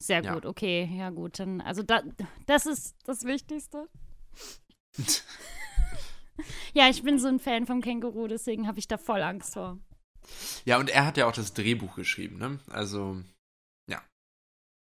[0.02, 0.50] Sehr gut, ja.
[0.50, 1.38] okay, ja gut.
[1.38, 2.02] Dann, also da,
[2.46, 3.86] das ist das Wichtigste.
[6.74, 9.78] ja, ich bin so ein Fan vom Känguru, deswegen habe ich da voll Angst vor.
[10.64, 12.58] Ja, und er hat ja auch das Drehbuch geschrieben, ne?
[12.70, 13.22] Also,
[13.88, 14.02] ja.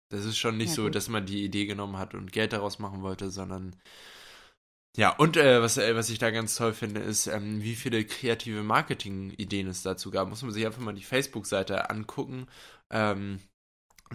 [0.10, 0.96] Das ist schon nicht ja, so, gut.
[0.96, 3.76] dass man die Idee genommen hat und Geld daraus machen wollte, sondern
[4.98, 8.04] ja, und äh, was, äh, was ich da ganz toll finde, ist, ähm, wie viele
[8.04, 10.28] kreative Marketing-Ideen es dazu gab.
[10.28, 12.48] Muss man sich einfach mal die Facebook-Seite angucken.
[12.90, 13.40] Ähm,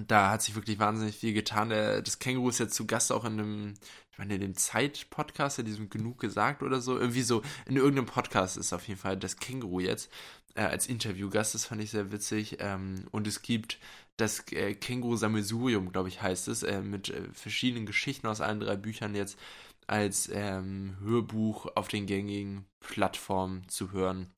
[0.07, 1.71] da hat sich wirklich wahnsinnig viel getan.
[1.71, 3.75] Der, das Känguru ist jetzt zu Gast auch in einem,
[4.13, 6.99] ich meine, in dem Zeit-Podcast, in diesem Genug gesagt oder so.
[6.99, 10.11] Irgendwie so, in irgendeinem Podcast ist auf jeden Fall das Känguru jetzt
[10.55, 11.55] äh, als Interviewgast.
[11.55, 12.59] Das fand ich sehr witzig.
[12.61, 13.79] Ähm, und es gibt
[14.17, 18.77] das äh, Känguru-Sammelsurium, glaube ich, heißt es, äh, mit äh, verschiedenen Geschichten aus allen drei
[18.77, 19.39] Büchern jetzt
[19.87, 24.33] als ähm, Hörbuch auf den gängigen Plattformen zu hören,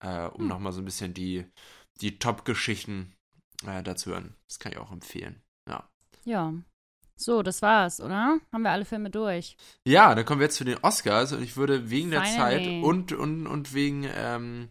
[0.00, 0.48] äh, um hm.
[0.48, 1.44] nochmal so ein bisschen die,
[2.00, 3.15] die Top-Geschichten
[3.66, 4.34] äh, dazu hören.
[4.48, 5.42] Das kann ich auch empfehlen.
[5.68, 5.88] Ja.
[6.24, 6.54] Ja.
[7.18, 8.38] So, das war's, oder?
[8.52, 9.56] Haben wir alle Filme durch?
[9.86, 12.64] Ja, dann kommen wir jetzt zu den Oscars und ich würde wegen der Finally.
[12.64, 14.68] Zeit und, und, und wegen, ähm,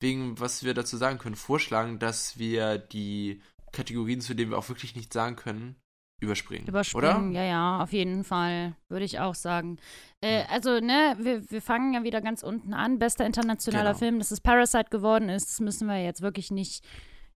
[0.00, 4.68] wegen, was wir dazu sagen können, vorschlagen, dass wir die Kategorien, zu denen wir auch
[4.68, 5.76] wirklich nichts sagen können,
[6.20, 6.66] überspringen.
[6.66, 7.40] Überspringen, oder?
[7.40, 9.78] ja, ja, auf jeden Fall, würde ich auch sagen.
[10.20, 12.98] Äh, also, ne, wir, wir fangen ja wieder ganz unten an.
[12.98, 13.98] Bester internationaler genau.
[13.98, 16.84] Film, dass es Parasite geworden ist, das müssen wir jetzt wirklich nicht.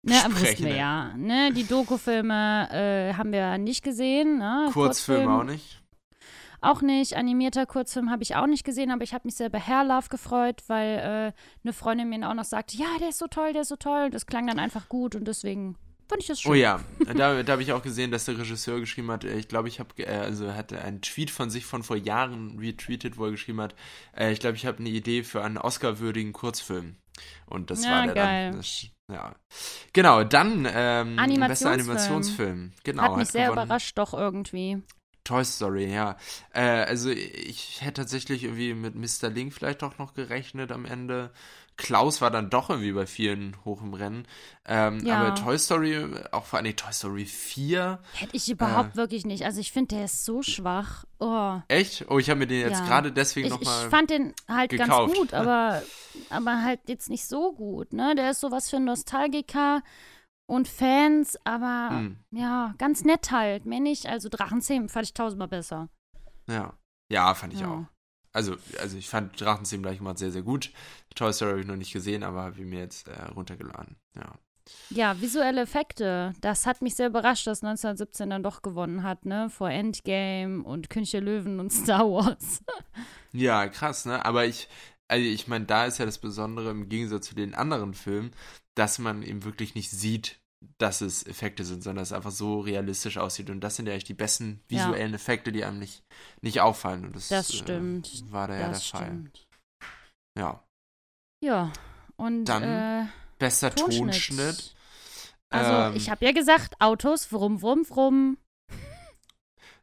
[0.04, 1.14] Ne, wussten wir ja.
[1.18, 4.38] Ne, die Doku-Filme äh, haben wir nicht gesehen.
[4.38, 4.70] Ne?
[4.72, 5.28] Kurzfilme Kurzfilm.
[5.30, 5.84] auch nicht.
[6.62, 7.16] Auch nicht.
[7.16, 10.10] Animierter Kurzfilm habe ich auch nicht gesehen, aber ich habe mich sehr bei Hair Love
[10.10, 11.34] gefreut, weil äh,
[11.64, 14.10] eine Freundin mir auch noch sagte, ja, der ist so toll, der ist so toll.
[14.10, 15.78] Das klang dann einfach gut und deswegen
[16.08, 16.52] fand ich das schön.
[16.52, 16.80] Oh ja,
[17.16, 19.80] da, da habe ich auch gesehen, dass der Regisseur geschrieben hat, äh, ich glaube, ich
[19.80, 23.32] habe, äh, also er hat einen Tweet von sich von vor Jahren retweetet, wo er
[23.32, 23.76] geschrieben hat,
[24.16, 26.96] äh, ich glaube, ich habe eine Idee für einen Oscar-würdigen Kurzfilm.
[27.46, 28.52] Und das ja, war der geil.
[28.52, 28.58] dann.
[28.58, 29.36] Das, ja.
[29.94, 31.48] Genau, dann ähm, Animationsfilm.
[31.48, 32.72] bester Animationsfilm.
[32.84, 33.04] Genau.
[33.04, 33.66] Hat mich hat sehr gewonnen.
[33.66, 34.82] überrascht doch irgendwie.
[35.24, 36.16] Toy Story, ja.
[36.54, 39.30] Äh, also ich hätte tatsächlich irgendwie mit Mr.
[39.30, 41.32] Link vielleicht auch noch gerechnet am Ende.
[41.78, 44.28] Klaus war dann doch irgendwie bei vielen hoch im Rennen.
[44.66, 45.20] Ähm, ja.
[45.20, 48.00] Aber Toy Story, auch vor allem Toy Story 4.
[48.14, 49.46] Hätte ich überhaupt äh, wirklich nicht.
[49.46, 51.06] Also ich finde, der ist so schwach.
[51.20, 51.60] Oh.
[51.68, 52.06] Echt?
[52.10, 52.86] Oh, ich habe mir den jetzt ja.
[52.86, 53.86] gerade deswegen nochmal.
[53.86, 55.14] Ich fand den halt gekauft.
[55.14, 55.84] ganz gut, aber,
[56.32, 57.94] aber halt jetzt nicht so gut.
[57.94, 58.16] Ne?
[58.16, 59.84] Der ist sowas für Nostalgiker
[60.48, 62.18] und Fans, aber hm.
[62.32, 63.68] ja, ganz nett halt.
[63.68, 64.08] Mehr nicht.
[64.08, 65.90] Also Drachenzähmen fand ich tausendmal besser.
[66.50, 66.74] Ja.
[67.10, 67.70] Ja, fand ich ja.
[67.70, 67.97] auch.
[68.38, 70.72] Also, also ich fand Drachenzähmen gleich mal sehr, sehr gut.
[71.16, 73.96] Toy Story habe ich noch nicht gesehen, aber habe ich mir jetzt äh, runtergeladen.
[74.16, 74.36] Ja.
[74.92, 76.36] Ja, visuelle Effekte.
[76.40, 79.50] Das hat mich sehr überrascht, dass 1917 dann doch gewonnen hat, ne?
[79.50, 82.62] Vor Endgame und König der Löwen und Star Wars.
[83.34, 84.24] ja, krass, ne?
[84.24, 84.70] Aber ich,
[85.08, 88.34] also ich meine, da ist ja das Besondere im Gegensatz zu den anderen Filmen,
[88.76, 90.40] dass man eben wirklich nicht sieht,
[90.80, 93.50] dass es Effekte sind, sondern dass es einfach so realistisch aussieht.
[93.50, 95.16] Und das sind ja eigentlich die besten visuellen ja.
[95.16, 96.04] Effekte, die einem nicht,
[96.42, 97.06] nicht auffallen.
[97.06, 98.08] Und das, das stimmt.
[98.08, 99.38] Äh, war da ja der stimmt.
[99.38, 99.88] Fall.
[100.38, 100.64] Ja.
[101.44, 101.74] Ja.
[102.16, 103.06] Und dann äh,
[103.38, 104.00] bester Tonschnitt.
[104.00, 104.76] Tonschnitt.
[105.50, 108.38] Also, ähm, ich habe ja gesagt, Autos, wrum, wrum, wrum.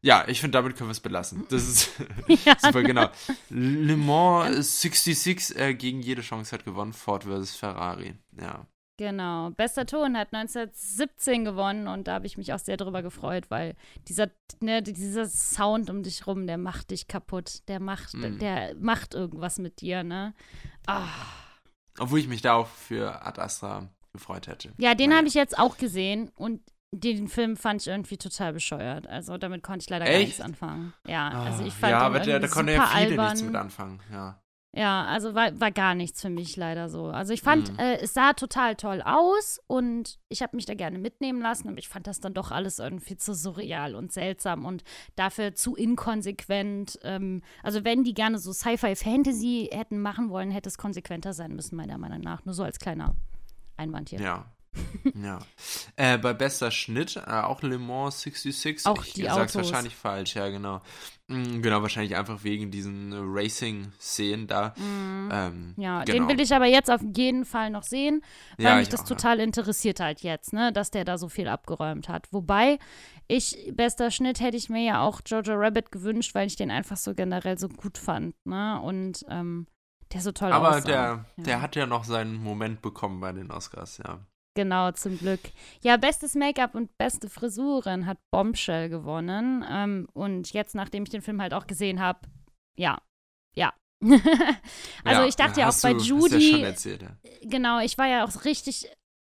[0.03, 1.47] Ja, ich finde, damit können wir es belassen.
[1.49, 1.91] Das ist
[2.45, 2.59] ja.
[2.59, 3.11] super, genau.
[3.49, 8.15] Le Mans 66 äh, gegen jede Chance hat gewonnen, Ford versus Ferrari.
[8.39, 8.67] Ja.
[8.97, 9.51] Genau.
[9.51, 13.75] Bester Ton hat 1917 gewonnen und da habe ich mich auch sehr drüber gefreut, weil
[14.07, 14.29] dieser,
[14.61, 17.67] ne, dieser Sound um dich rum, der macht dich kaputt.
[17.69, 18.39] Der macht, mm.
[18.39, 20.35] der macht irgendwas mit dir, ne?
[20.87, 21.09] Ah.
[21.99, 24.73] Obwohl ich mich da auch für Ad Astra gefreut hätte.
[24.79, 26.61] Ja, den habe ich jetzt auch gesehen und
[26.93, 29.07] den Film fand ich irgendwie total bescheuert.
[29.09, 30.15] Also damit konnte ich leider Echt?
[30.15, 30.95] gar nichts anfangen.
[31.07, 33.27] Ja, also ich ah, fand Ja, aber der, da konnte ja viele albern.
[33.33, 34.41] nichts mit anfangen, ja.
[34.77, 37.07] Ja, also war, war gar nichts für mich leider so.
[37.07, 37.79] Also ich fand, mhm.
[37.79, 41.79] äh, es sah total toll aus und ich habe mich da gerne mitnehmen lassen, aber
[41.79, 44.83] ich fand das dann doch alles irgendwie zu surreal und seltsam und
[45.15, 46.99] dafür zu inkonsequent.
[47.05, 51.77] Ähm, also wenn die gerne so Sci-Fi-Fantasy hätten machen wollen, hätte es konsequenter sein müssen,
[51.77, 52.45] meiner Meinung nach.
[52.45, 53.15] Nur so als kleiner
[53.77, 54.21] Einwand hier.
[54.21, 54.47] Ja,
[55.23, 55.39] ja.
[55.97, 58.87] Äh, bei bester Schnitt, äh, auch Le Mans 66.
[58.87, 59.71] Auch ich die sag's Autos.
[59.71, 60.81] wahrscheinlich falsch, ja, genau.
[61.29, 64.75] Mhm, genau, wahrscheinlich einfach wegen diesen Racing-Szenen da.
[64.77, 65.31] Mhm.
[65.33, 66.19] Ähm, ja, genau.
[66.19, 68.23] den will ich aber jetzt auf jeden Fall noch sehen,
[68.59, 69.45] weil ja, mich das auch, total ja.
[69.45, 72.29] interessiert halt jetzt, ne, dass der da so viel abgeräumt hat.
[72.31, 72.79] Wobei
[73.27, 76.99] ich, bester Schnitt hätte ich mir ja auch Jojo Rabbit gewünscht, weil ich den einfach
[76.99, 79.67] so generell so gut fand, ne, und ähm,
[80.13, 80.81] der so toll Aber aussah.
[80.81, 81.25] der, ja.
[81.39, 84.21] der hat ja noch seinen Moment bekommen bei den Oscars, ja.
[84.55, 85.41] Genau, zum Glück.
[85.83, 89.65] Ja, bestes Make-up und beste Frisuren hat Bombshell gewonnen.
[89.69, 92.21] Ähm, und jetzt, nachdem ich den Film halt auch gesehen habe,
[92.77, 92.99] ja,
[93.55, 93.73] ja.
[95.05, 96.61] also ja, ich dachte ja auch bei du, Judy.
[96.61, 97.17] Ja erzählt, ja.
[97.43, 98.89] Genau, ich war ja auch richtig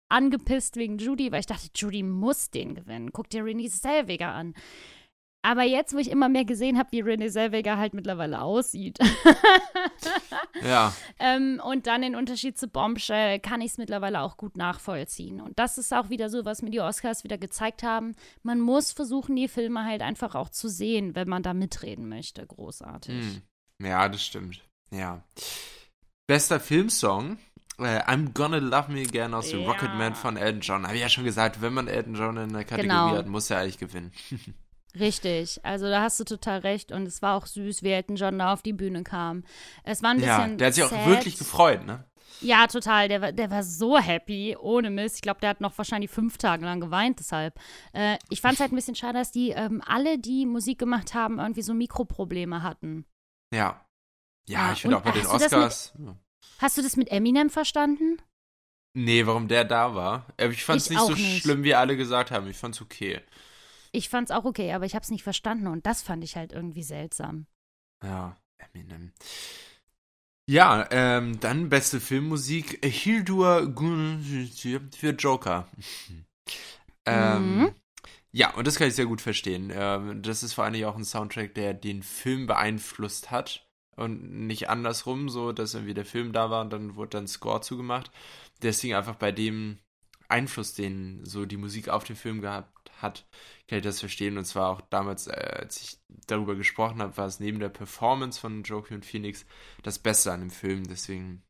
[0.10, 3.12] angepisst wegen Judy, weil ich dachte, Judy muss den gewinnen.
[3.14, 4.56] Guck dir Renée Zellweger an.
[5.44, 9.00] Aber jetzt, wo ich immer mehr gesehen habe, wie Renee Zellweger halt mittlerweile aussieht.
[10.64, 10.94] ja.
[11.20, 15.42] Ähm, und dann den Unterschied zu Bombshell kann ich es mittlerweile auch gut nachvollziehen.
[15.42, 18.16] Und das ist auch wieder so, was mir die Oscars wieder gezeigt haben.
[18.44, 22.46] Man muss versuchen, die Filme halt einfach auch zu sehen, wenn man da mitreden möchte.
[22.46, 23.16] Großartig.
[23.16, 23.42] Hm.
[23.84, 24.64] Ja, das stimmt.
[24.92, 25.24] Ja.
[26.28, 27.40] Bester Filmsong.
[27.80, 29.58] Äh, I'm Gonna Love Me Again aus ja.
[29.58, 30.86] Rocket Man von Elton John.
[30.86, 33.18] Habe ich ja schon gesagt, wenn man Elton John in der Kategorie genau.
[33.18, 34.12] hat, muss er eigentlich gewinnen.
[35.00, 38.40] Richtig, also da hast du total recht und es war auch süß, wie Elton John
[38.40, 39.44] da auf die Bühne kam.
[39.84, 40.30] Es war ein bisschen.
[40.30, 41.00] Ja, der hat sich sad.
[41.00, 42.04] auch wirklich gefreut, ne?
[42.42, 43.08] Ja, total.
[43.08, 45.16] Der war, der war so happy, ohne Mist.
[45.16, 47.60] Ich glaube, der hat noch wahrscheinlich fünf Tage lang geweint, deshalb.
[47.94, 51.14] Äh, ich fand es halt ein bisschen schade, dass die ähm, alle, die Musik gemacht
[51.14, 53.06] haben, irgendwie so Mikroprobleme hatten.
[53.54, 53.86] Ja.
[54.48, 55.94] Ja, ja ich finde auch bei den Oscars.
[55.98, 56.16] Mit,
[56.60, 58.18] hast du das mit Eminem verstanden?
[58.94, 60.26] Nee, warum der da war.
[60.38, 61.44] Äh, ich fand es nicht so nicht.
[61.44, 62.50] schlimm, wie alle gesagt haben.
[62.50, 63.22] Ich fand es okay.
[63.92, 66.36] Ich fand es auch okay, aber ich habe es nicht verstanden und das fand ich
[66.36, 67.46] halt irgendwie seltsam.
[68.04, 69.12] Ja, Eminem.
[70.48, 73.74] Ja, ähm, dann beste Filmmusik Hildur
[74.98, 75.68] für Joker.
[77.06, 77.76] ähm, mhm.
[78.32, 79.72] Ja, und das kann ich sehr gut verstehen.
[79.74, 83.68] Ähm, das ist vor allem auch ein Soundtrack, der den Film beeinflusst hat
[83.98, 87.62] und nicht andersrum, so dass irgendwie der Film da war und dann wurde dann Score
[87.62, 88.10] zugemacht.
[88.62, 89.80] Deswegen einfach bei dem
[90.30, 93.26] Einfluss, den so die Musik auf den Film gehabt hat,
[93.68, 94.38] kann ich das verstehen.
[94.38, 95.98] Und zwar auch damals, äh, als ich
[96.28, 99.46] darüber gesprochen habe, war es neben der Performance von Joaquin Phoenix
[99.84, 100.86] das Beste an dem Film.
[100.86, 101.44] Deswegen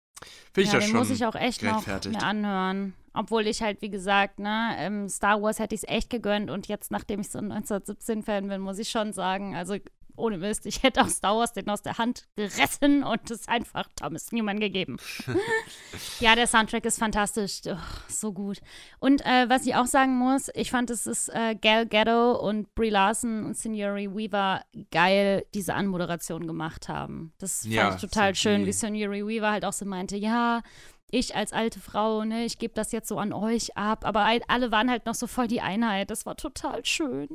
[0.54, 1.00] finde ich ja, das den schon.
[1.00, 2.94] muss ich auch echt noch mir anhören.
[3.14, 6.68] Obwohl ich halt, wie gesagt, ne, ähm, Star Wars hätte ich es echt gegönnt und
[6.68, 9.76] jetzt, nachdem ich so ein 1917-Fan bin, muss ich schon sagen, also
[10.16, 13.88] ohne Mist, ich hätte auch Star Wars den aus der Hand gerissen und es einfach
[13.96, 14.98] Thomas Newman gegeben.
[16.20, 17.62] ja, der Soundtrack ist fantastisch.
[17.66, 18.60] Oh, so gut.
[19.00, 22.74] Und äh, was ich auch sagen muss, ich fand, es ist äh, Gal Gadot und
[22.76, 27.34] Brie Larson und Signori Weaver geil diese Anmoderation gemacht haben.
[27.38, 30.62] Das fand ja, ich total schön, wie Signori Weaver halt auch so meinte, ja,
[31.12, 34.06] ich als alte Frau, ne, ich gebe das jetzt so an euch ab.
[34.06, 36.10] Aber alle waren halt noch so voll die Einheit.
[36.10, 37.28] Das war total schön.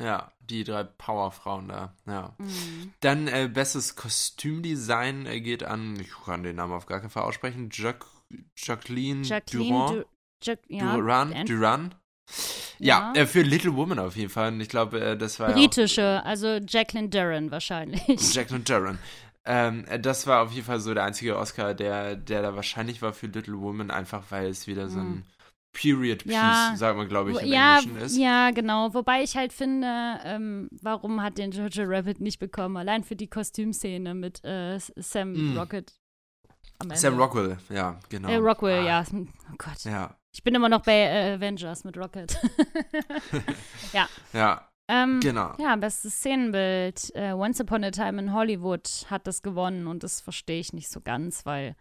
[0.00, 2.34] Ja, die drei Powerfrauen da, ja.
[2.38, 2.92] Mhm.
[3.00, 7.22] Dann äh, bestes Kostümdesign äh, geht an, ich kann den Namen auf gar keinen Fall
[7.22, 8.04] aussprechen, Jac
[8.56, 9.96] Jacqueline, Jacqueline Durand.
[9.96, 10.04] Du
[10.42, 11.94] Jac ja, Duran, Duran.
[12.78, 13.22] Ja, ja.
[13.22, 14.52] Äh, für Little Woman auf jeden Fall.
[14.52, 15.52] Und ich glaube, äh, das war.
[15.52, 18.02] Britische, ja auch, also Jacqueline Duran wahrscheinlich.
[18.34, 18.98] Jacqueline Duran.
[19.46, 23.02] Ähm, äh, das war auf jeden Fall so der einzige Oscar, der, der da wahrscheinlich
[23.02, 25.24] war für Little Woman, einfach weil es wieder so ein mhm.
[25.74, 28.16] Period Piece, ja, sagt man, glaube ich, im ja, Englischen ist.
[28.16, 28.94] Ja, genau.
[28.94, 29.86] Wobei ich halt finde,
[30.24, 32.76] ähm, warum hat den Jojo Rabbit nicht bekommen?
[32.76, 35.58] Allein für die Kostümszene mit äh, Sam mm.
[35.58, 35.92] Rocket.
[36.94, 38.28] Sam Rockwell, ja, genau.
[38.28, 38.86] Äh, Rockwell, ah.
[38.86, 39.04] ja.
[39.12, 39.84] Oh Gott.
[39.84, 40.16] Ja.
[40.32, 42.38] Ich bin immer noch bei äh, Avengers mit Rocket.
[43.92, 44.08] ja.
[44.32, 44.68] Ja.
[44.86, 45.54] Ähm, genau.
[45.58, 47.10] Ja, bestes Szenenbild.
[47.16, 50.90] Uh, Once Upon a Time in Hollywood hat das gewonnen und das verstehe ich nicht
[50.90, 51.74] so ganz, weil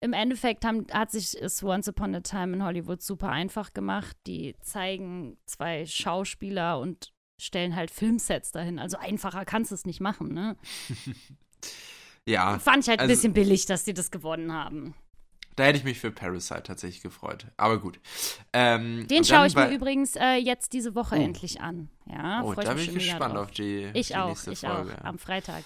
[0.00, 4.16] im Endeffekt haben, hat sich es Once Upon a Time in Hollywood super einfach gemacht.
[4.26, 8.78] Die zeigen zwei Schauspieler und stellen halt Filmsets dahin.
[8.78, 10.56] Also einfacher kannst du es nicht machen, ne?
[12.26, 12.58] ja.
[12.58, 14.94] Fand ich halt also, ein bisschen billig, dass die das gewonnen haben.
[15.56, 17.46] Da hätte ich mich für Parasite tatsächlich gefreut.
[17.58, 18.00] Aber gut.
[18.52, 21.22] Ähm, Den schaue ich mir übrigens äh, jetzt diese Woche oh.
[21.22, 21.90] endlich an.
[22.06, 24.96] Ja, oh, da bin ich gespannt auf die, ich die auch, nächste ich Folge.
[24.98, 25.64] Auch, am Freitag.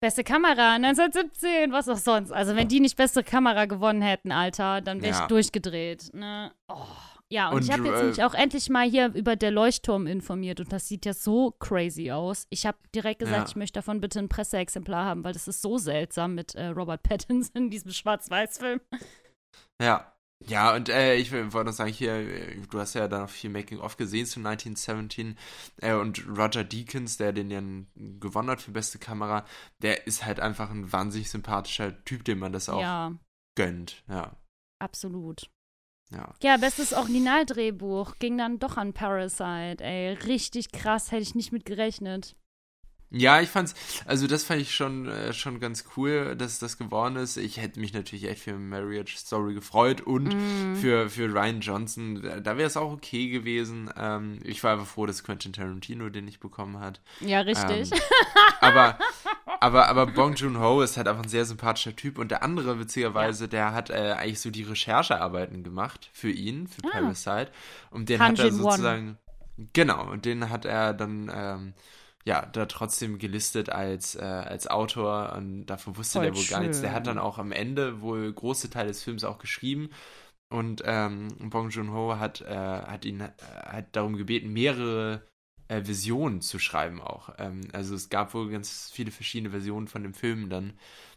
[0.00, 2.32] Beste Kamera 1917, was auch sonst.
[2.32, 5.20] Also wenn die nicht beste Kamera gewonnen hätten, Alter, dann wäre ja.
[5.22, 6.14] ich durchgedreht.
[6.14, 6.52] Ne?
[6.68, 6.86] Oh.
[7.32, 10.58] Ja, und, und ich habe jetzt mich auch endlich mal hier über der Leuchtturm informiert
[10.58, 12.46] und das sieht ja so crazy aus.
[12.50, 13.46] Ich habe direkt gesagt, ja.
[13.46, 17.04] ich möchte davon bitte ein Presseexemplar haben, weil das ist so seltsam mit äh, Robert
[17.04, 18.80] Pattinson in diesem Schwarz-Weiß-Film.
[19.80, 20.09] Ja,
[20.46, 23.96] ja, und äh, ich wollte noch sagen, hier, du hast ja da noch viel Making-of
[23.96, 25.36] gesehen zu 1917
[25.82, 27.60] äh, und Roger Deakins, der den ja
[28.18, 29.44] gewonnen hat für beste Kamera,
[29.82, 33.12] der ist halt einfach ein wahnsinnig sympathischer Typ, dem man das auch ja.
[33.54, 34.34] gönnt, ja.
[34.78, 35.50] Absolut.
[36.12, 36.34] Ja.
[36.42, 40.14] ja, bestes Originaldrehbuch ging dann doch an Parasite, ey.
[40.14, 42.34] Richtig krass, hätte ich nicht mit gerechnet.
[43.12, 43.74] Ja, ich fand's,
[44.06, 47.36] also das fand ich schon, äh, schon ganz cool, dass das geworden ist.
[47.36, 50.76] Ich hätte mich natürlich echt für Marriage Story gefreut und mm.
[50.76, 53.90] für, für Ryan Johnson, da wäre es auch okay gewesen.
[53.96, 57.00] Ähm, ich war einfach froh, dass Quentin Tarantino den nicht bekommen hat.
[57.20, 57.90] Ja, richtig.
[57.92, 57.98] Ähm,
[58.60, 58.98] aber,
[59.58, 63.44] aber, aber Bong Joon-ho ist halt einfach ein sehr sympathischer Typ und der andere, witzigerweise,
[63.44, 63.48] ja.
[63.48, 66.90] der hat äh, eigentlich so die Recherchearbeiten gemacht für ihn, für ah.
[66.92, 67.50] Parasite.
[67.90, 69.18] Und den Han hat er sozusagen,
[69.58, 69.68] One.
[69.72, 71.74] genau, und den hat er dann, ähm,
[72.24, 76.54] ja, da trotzdem gelistet als, äh, als Autor und davon wusste Voll der wohl schön.
[76.54, 76.80] gar nichts.
[76.80, 79.90] Der hat dann auch am Ende wohl große Teile des Films auch geschrieben
[80.50, 85.22] und ähm, Bong Joon-ho hat, äh, hat ihn äh, hat darum gebeten, mehrere
[85.68, 87.30] äh, Visionen zu schreiben auch.
[87.38, 90.74] Ähm, also es gab wohl ganz viele verschiedene Versionen von dem Film dann.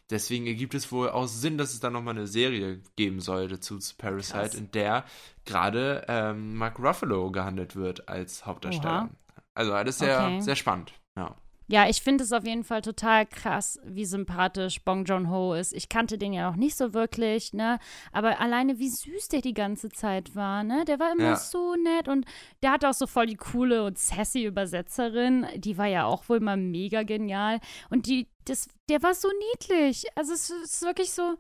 [0.10, 3.80] Deswegen ergibt es wohl auch Sinn, dass es da nochmal eine Serie geben sollte zu,
[3.80, 4.56] zu Parasite, Krass.
[4.56, 5.06] in der
[5.46, 9.10] gerade ähm, Mark Ruffalo gehandelt wird als Hauptdarsteller.
[9.10, 9.23] Oha.
[9.54, 10.42] Also alles sehr, okay.
[10.42, 10.94] sehr spannend.
[11.16, 11.36] Ja.
[11.68, 15.74] Ja, ich finde es auf jeden Fall total krass, wie sympathisch Bong Joon-ho ist.
[15.74, 17.80] Ich kannte den ja noch nicht so wirklich, ne?
[18.12, 20.84] Aber alleine wie süß der die ganze Zeit war, ne?
[20.86, 21.36] Der war immer ja.
[21.38, 22.26] so nett und
[22.62, 25.48] der hat auch so voll die coole und sassy Übersetzerin.
[25.56, 27.60] Die war ja auch wohl mal mega genial.
[27.90, 30.06] Und die, das, der war so niedlich.
[30.16, 31.38] Also es ist wirklich so,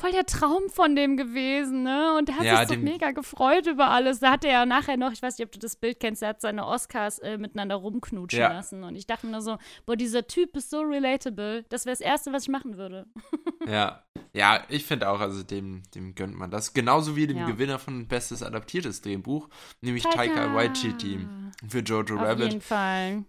[0.00, 2.16] voll der Traum von dem gewesen, ne?
[2.16, 4.20] Und der hat ja, sich so mega gefreut über alles.
[4.20, 6.30] Da hat er ja nachher noch, ich weiß nicht, ob du das Bild kennst, er
[6.30, 8.52] hat seine Oscars äh, miteinander rumknutschen ja.
[8.52, 8.82] lassen.
[8.82, 11.64] Und ich dachte mir nur so, boah, dieser Typ ist so relatable.
[11.68, 13.06] Das wäre das Erste, was ich machen würde.
[13.68, 16.72] ja, ja, ich finde auch, also dem, dem gönnt man das.
[16.72, 17.46] Genauso wie dem ja.
[17.46, 19.48] Gewinner von Bestes adaptiertes Drehbuch,
[19.80, 21.26] nämlich Taika, Taika Waititi
[21.68, 22.46] für Jojo Auf Rabbit.
[22.46, 23.24] Auf jeden Fall.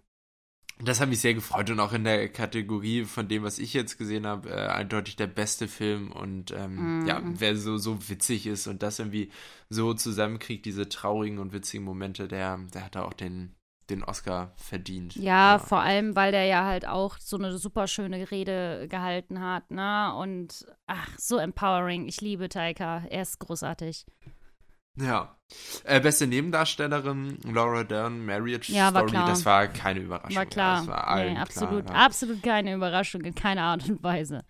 [0.84, 3.98] Das hat mich sehr gefreut und auch in der Kategorie von dem, was ich jetzt
[3.98, 7.06] gesehen habe, äh, eindeutig der beste Film und ähm, mm.
[7.06, 9.30] ja, wer so, so witzig ist und das irgendwie
[9.68, 13.54] so zusammenkriegt, diese traurigen und witzigen Momente, der, der hat da auch den,
[13.90, 15.14] den Oscar verdient.
[15.16, 19.40] Ja, ja, vor allem, weil der ja halt auch so eine super schöne Rede gehalten
[19.40, 20.14] hat, ne?
[20.14, 22.08] Und ach, so empowering.
[22.08, 23.04] Ich liebe Taika.
[23.08, 24.06] Er ist großartig.
[24.96, 25.36] Ja.
[25.84, 29.26] Äh, beste Nebendarstellerin, Laura Dern, Marriage ja, Story, klar.
[29.26, 30.36] das war keine Überraschung.
[30.36, 30.74] War klar.
[30.74, 32.06] Ja, das war nee, absolut, klar, ja.
[32.06, 34.44] absolut keine Überraschung in keiner Art und Weise.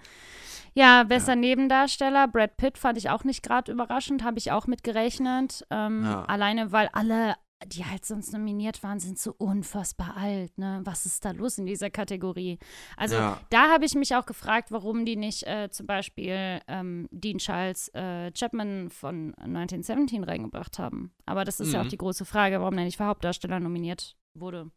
[0.75, 1.37] Ja, bester ja.
[1.37, 5.67] Nebendarsteller, Brad Pitt fand ich auch nicht gerade überraschend, habe ich auch mit gerechnet.
[5.71, 7.35] Ähm, alleine, weil alle
[7.67, 10.57] die halt sonst nominiert waren, sind so unfassbar alt.
[10.59, 10.81] Ne?
[10.85, 12.59] Was ist da los in dieser Kategorie?
[12.97, 13.41] Also ja.
[13.51, 17.89] da habe ich mich auch gefragt, warum die nicht äh, zum Beispiel ähm, Dean Charles
[17.95, 21.13] äh, Chapman von 1917 reingebracht haben.
[21.27, 21.75] Aber das ist mhm.
[21.75, 21.91] ja auch mhm.
[21.91, 24.71] die große Frage, warum der nicht für Hauptdarsteller nominiert wurde.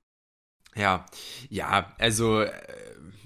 [0.75, 1.05] Ja,
[1.49, 2.51] ja, also äh,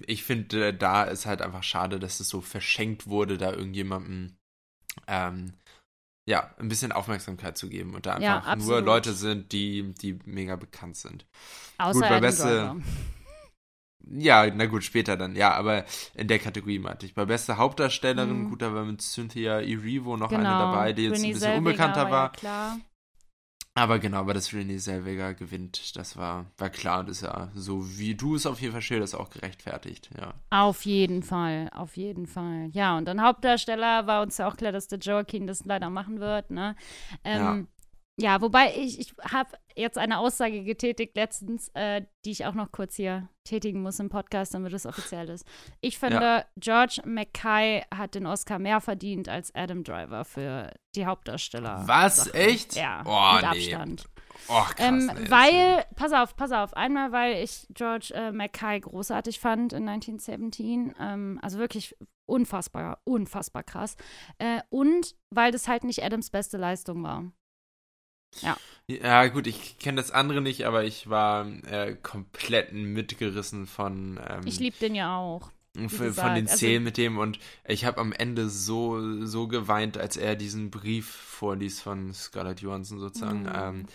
[0.05, 4.37] ich finde, da ist halt einfach schade, dass es so verschenkt wurde, da irgendjemandem
[5.07, 5.53] ähm,
[6.29, 10.19] ja, ein bisschen Aufmerksamkeit zu geben und da einfach ja, nur Leute sind, die, die
[10.25, 11.25] mega bekannt sind.
[11.79, 12.75] Außer gut, bei beste,
[14.11, 17.15] Ja, na gut, später dann, ja, aber in der Kategorie meinte ich.
[17.15, 18.49] Bei beste Hauptdarstellerin, mhm.
[18.51, 20.41] gut, da war mit Cynthia Erivo noch genau.
[20.41, 22.11] eine dabei, die jetzt Renée ein bisschen Selviger unbekannter war.
[22.11, 22.31] war.
[22.31, 22.77] klar.
[23.79, 27.97] Aber genau, aber dass René Selweger gewinnt, das war, war klar, das ist ja so,
[27.97, 30.33] wie du es auf jeden Fall schilderst, auch gerechtfertigt, ja.
[30.49, 32.67] Auf jeden Fall, auf jeden Fall.
[32.73, 36.19] Ja, und dann Hauptdarsteller war uns ja auch klar, dass der Joaquin das leider machen
[36.19, 36.75] wird, ne?
[37.23, 37.69] Ähm,
[38.19, 42.71] ja, wobei ich, ich habe jetzt eine Aussage getätigt letztens, äh, die ich auch noch
[42.71, 45.45] kurz hier tätigen muss im Podcast, damit es offiziell ist.
[45.79, 46.45] Ich finde, ja.
[46.57, 51.83] George Mackay hat den Oscar mehr verdient als Adam Driver für die Hauptdarsteller.
[51.85, 52.25] Was?
[52.25, 52.33] Sache.
[52.33, 52.75] Echt?
[52.75, 53.73] Ja, oh, mit nee.
[53.73, 54.05] Abstand.
[54.47, 56.73] Oh, krass, ähm, nee, weil, pass auf, pass auf.
[56.75, 60.93] Einmal, weil ich George äh, Mackay großartig fand in 1917.
[60.99, 61.95] Ähm, also wirklich
[62.25, 63.95] unfassbar, unfassbar krass.
[64.37, 67.31] Äh, und weil das halt nicht Adams beste Leistung war.
[68.41, 68.57] Ja.
[68.87, 74.19] Ja, gut, ich kenne das andere nicht, aber ich war äh, komplett mitgerissen von.
[74.27, 75.51] Ähm, ich liebe den ja auch.
[75.87, 79.99] Von, den also Szenen also, mit dem und ich habe am Ende so, so geweint,
[79.99, 83.43] als er diesen Brief vorliest von Scarlett Johansson sozusagen.
[83.43, 83.51] Mhm.
[83.53, 83.85] Ähm,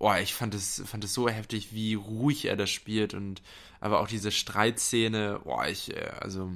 [0.00, 3.42] oh, ich fand es, fand es so heftig, wie ruhig er das spielt und
[3.78, 6.50] aber auch diese Streitszene, oh, ich, äh, also,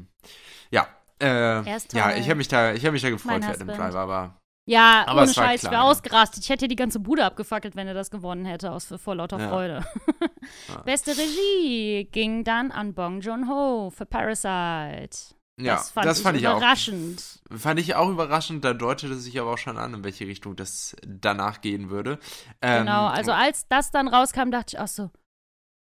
[0.73, 0.89] ja.
[1.21, 4.37] Äh, ja, ich habe mich da, ich habe mich da gefreut für Adam Driver, aber
[4.67, 6.43] ja, Aber ohne Scheiß, ich wäre ausgerastet.
[6.45, 9.49] Ich hätte die ganze Bude abgefackelt, wenn er das gewonnen hätte, aus vor lauter ja.
[9.49, 9.85] Freude.
[10.69, 10.77] ja.
[10.83, 15.35] Beste Regie ging dann an Bong Joon-ho für Parasite.
[15.61, 17.43] Ja, das fand, das fand ich, überraschend.
[17.53, 18.65] Auch, fand ich auch überraschend.
[18.65, 22.19] Da deutete sich aber auch schon an, in welche Richtung das danach gehen würde.
[22.61, 25.11] Ähm, genau, also als das dann rauskam, dachte ich auch so,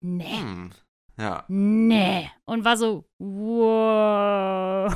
[0.00, 0.38] nee.
[0.40, 0.72] Hm,
[1.18, 1.44] ja.
[1.48, 2.30] Nee.
[2.46, 4.92] Und war so, wow.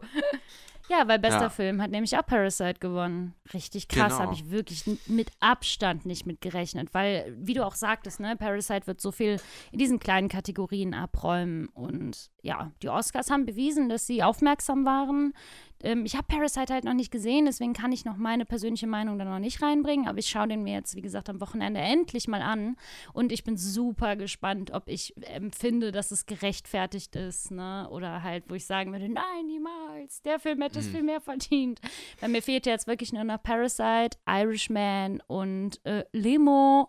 [0.88, 1.50] Ja, weil bester ja.
[1.50, 3.34] Film hat nämlich auch Parasite gewonnen.
[3.52, 4.24] Richtig krass, genau.
[4.24, 8.86] habe ich wirklich mit Abstand nicht mit gerechnet, weil, wie du auch sagtest, ne, Parasite
[8.86, 9.38] wird so viel
[9.70, 15.34] in diesen kleinen Kategorien abräumen und ja, die Oscars haben bewiesen, dass sie aufmerksam waren,
[15.82, 19.18] ähm, ich habe Parasite halt noch nicht gesehen, deswegen kann ich noch meine persönliche Meinung
[19.18, 20.08] da noch nicht reinbringen.
[20.08, 22.76] Aber ich schaue den mir jetzt, wie gesagt, am Wochenende endlich mal an.
[23.12, 27.50] Und ich bin super gespannt, ob ich empfinde, dass es gerechtfertigt ist.
[27.50, 27.88] Ne?
[27.90, 30.92] Oder halt, wo ich sagen würde, nein, niemals, der Film hätte es mhm.
[30.92, 31.80] viel mehr verdient.
[32.20, 36.88] Weil mir fehlt jetzt wirklich nur noch Parasite, Irishman und äh, Lemo.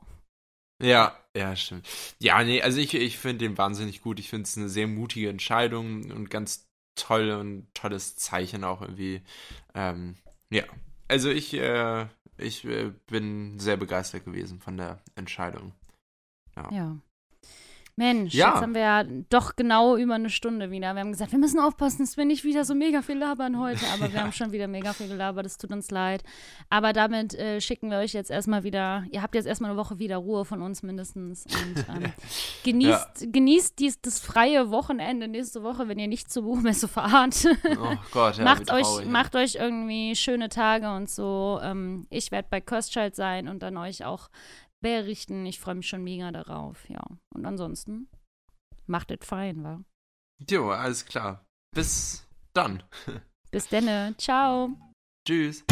[0.82, 1.88] Ja, ja, stimmt.
[2.20, 4.20] Ja, nee, also ich, ich finde den wahnsinnig gut.
[4.20, 6.69] Ich finde es eine sehr mutige Entscheidung und ganz
[7.00, 9.22] toll und tolles Zeichen auch irgendwie.
[9.74, 10.16] Ähm,
[10.50, 10.64] ja,
[11.08, 15.74] also ich, äh, ich äh, bin sehr begeistert gewesen von der Entscheidung.
[16.56, 16.72] Ja.
[16.72, 16.98] ja.
[18.00, 18.54] Mensch, Ja.
[18.54, 20.94] jetzt haben wir ja doch genau über eine Stunde wieder.
[20.94, 23.82] Wir haben gesagt, wir müssen aufpassen, dass wir nicht wieder so mega viel labern heute.
[23.94, 26.24] Aber wir haben schon wieder mega viel gelabert, es tut uns leid.
[26.70, 30.00] Aber damit äh, schicken wir euch jetzt erstmal wieder, ihr habt jetzt erstmal eine Woche
[30.00, 31.46] wieder Ruhe von uns mindestens.
[31.46, 32.14] Und ähm,
[32.64, 37.46] genießt, genießt dies, das freie Wochenende nächste Woche, wenn ihr nicht zur Buchmesse fahrt.
[37.82, 39.12] Oh Gott, ja, macht, euch, traurig, ja.
[39.12, 41.60] macht euch irgendwie schöne Tage und so.
[41.62, 44.30] Ähm, ich werde bei Köstschalt sein und dann euch auch
[44.82, 45.46] berichten.
[45.46, 47.04] Ich freue mich schon mega darauf, ja.
[47.34, 48.10] Und ansonsten
[48.88, 49.84] macht es fein, wa?
[50.50, 51.46] Jo, alles klar.
[51.76, 52.84] Bis dann.
[53.52, 54.16] Bis denne.
[54.18, 54.72] Ciao.
[55.28, 55.64] Tschüss.